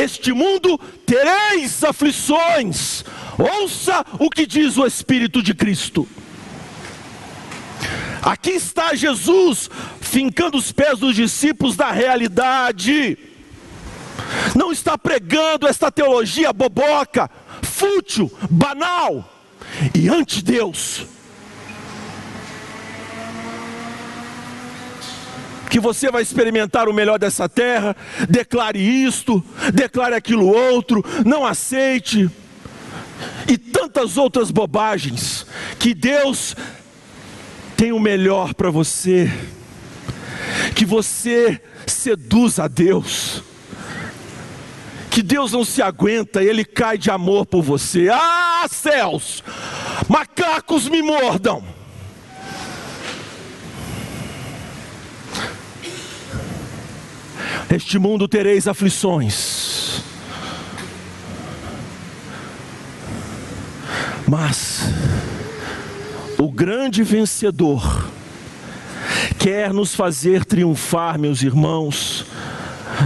[0.00, 3.04] este mundo tereis aflições.
[3.38, 6.08] Ouça o que diz o Espírito de Cristo.
[8.22, 13.16] Aqui está Jesus fincando os pés dos discípulos da realidade.
[14.54, 17.30] Não está pregando esta teologia boboca,
[17.62, 19.30] fútil, banal
[19.94, 21.06] e ante Deus.
[25.70, 27.96] Que você vai experimentar o melhor dessa terra,
[28.28, 29.42] declare isto,
[29.72, 32.30] declare aquilo outro, não aceite,
[33.48, 35.46] e tantas outras bobagens,
[35.78, 36.54] que Deus
[37.76, 39.30] tem o melhor para você,
[40.74, 43.42] que você seduz a Deus,
[45.10, 48.08] que Deus não se aguenta, Ele cai de amor por você.
[48.10, 49.42] Ah, céus,
[50.08, 51.75] macacos me mordam.
[57.68, 60.00] Neste mundo tereis aflições,
[64.28, 64.82] mas
[66.38, 68.08] o grande vencedor
[69.38, 72.24] quer nos fazer triunfar, meus irmãos,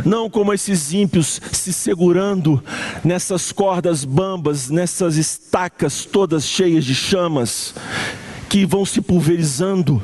[0.05, 2.63] não como esses ímpios se segurando
[3.03, 7.75] nessas cordas bambas, nessas estacas todas cheias de chamas,
[8.49, 10.03] que vão se pulverizando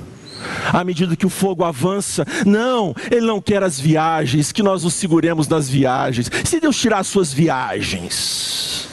[0.72, 2.26] à medida que o fogo avança.
[2.44, 6.30] Não, Ele não quer as viagens, que nós nos seguremos nas viagens.
[6.44, 8.88] Se Deus tirar as suas viagens.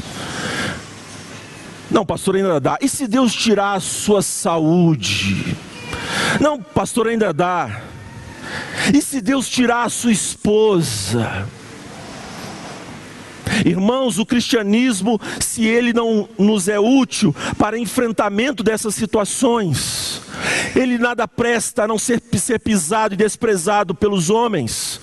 [1.90, 2.78] Não, pastor, ainda dá.
[2.82, 5.56] E se Deus tirar a sua saúde?
[6.40, 7.82] Não, pastor, ainda dá.
[8.94, 11.48] E se Deus tirar a sua esposa?
[13.66, 20.22] Irmãos, o cristianismo, se ele não nos é útil para enfrentamento dessas situações,
[20.76, 25.00] ele nada presta a não ser, ser pisado e desprezado pelos homens.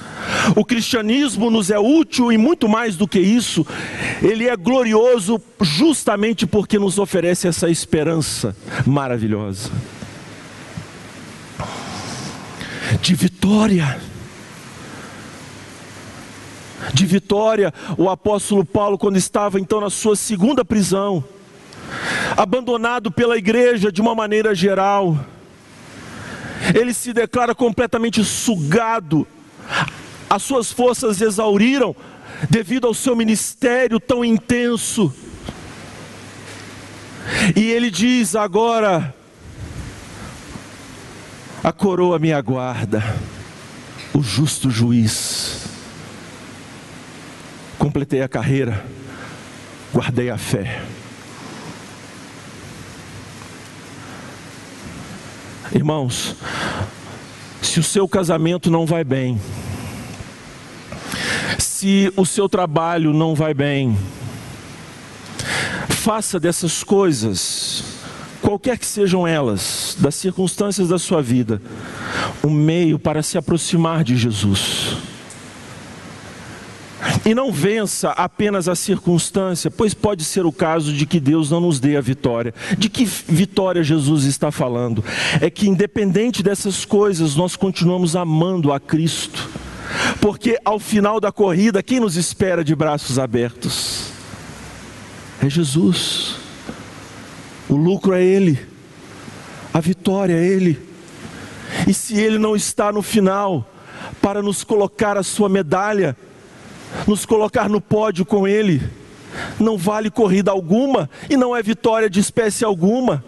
[0.55, 3.67] O cristianismo nos é útil e muito mais do que isso,
[4.23, 8.57] ele é glorioso justamente porque nos oferece essa esperança
[8.87, 9.71] maravilhosa
[13.01, 14.01] de vitória
[16.95, 21.23] de vitória, o apóstolo Paulo, quando estava então na sua segunda prisão,
[22.37, 25.19] abandonado pela igreja de uma maneira geral,
[26.75, 29.27] ele se declara completamente sugado,
[30.29, 31.95] as suas forças exauriram
[32.49, 35.13] devido ao seu ministério tão intenso.
[37.55, 39.15] E ele diz agora:
[41.63, 43.03] a coroa me aguarda,
[44.15, 45.70] o justo juiz
[47.81, 48.85] completei a carreira,
[49.91, 50.83] guardei a fé.
[55.75, 56.37] Irmãos,
[57.63, 59.41] se o seu casamento não vai bem,
[61.59, 63.97] se o seu trabalho não vai bem,
[65.89, 67.83] faça dessas coisas,
[68.43, 71.63] qualquer que sejam elas, das circunstâncias da sua vida,
[72.45, 74.99] um meio para se aproximar de Jesus.
[77.25, 81.61] E não vença apenas a circunstância, pois pode ser o caso de que Deus não
[81.61, 82.55] nos dê a vitória.
[82.77, 85.05] De que vitória Jesus está falando?
[85.41, 89.49] É que, independente dessas coisas, nós continuamos amando a Cristo,
[90.21, 94.11] porque ao final da corrida, quem nos espera de braços abertos?
[95.43, 96.37] É Jesus.
[97.69, 98.59] O lucro é Ele,
[99.73, 100.79] a vitória é Ele.
[101.87, 103.67] E se Ele não está no final
[104.21, 106.17] para nos colocar a sua medalha,
[107.07, 108.83] nos colocar no pódio com Ele,
[109.59, 113.25] não vale corrida alguma e não é vitória de espécie alguma.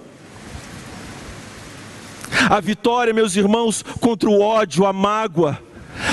[2.49, 5.59] A vitória, meus irmãos, contra o ódio, a mágoa,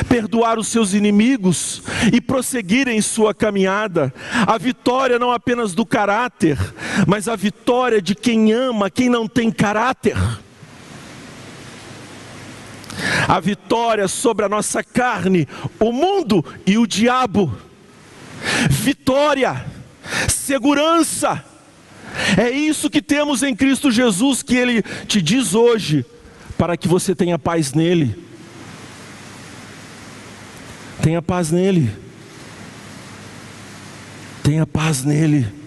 [0.07, 1.81] perdoar os seus inimigos
[2.13, 4.13] e prosseguir em sua caminhada.
[4.45, 6.57] A vitória não apenas do caráter,
[7.07, 10.15] mas a vitória de quem ama, quem não tem caráter
[13.27, 15.47] a vitória sobre a nossa carne,
[15.79, 17.55] o mundo e o diabo.
[18.69, 19.65] Vitória,
[20.27, 21.43] segurança,
[22.37, 26.05] É isso que temos em Cristo Jesus que Ele te diz hoje,
[26.57, 28.15] para que você tenha paz nele.
[31.01, 31.91] Tenha paz nele.
[34.43, 35.58] Tenha paz nele.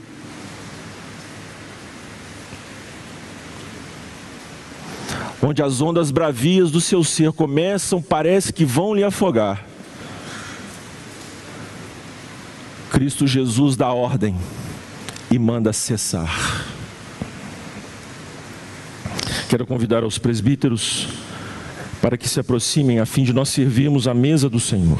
[5.42, 9.66] Onde as ondas bravias do seu ser começam, parece que vão lhe afogar.
[12.90, 14.36] Cristo Jesus dá ordem
[15.30, 16.64] e manda cessar.
[19.48, 21.08] Quero convidar os presbíteros
[22.00, 24.98] para que se aproximem a fim de nós servirmos a mesa do Senhor.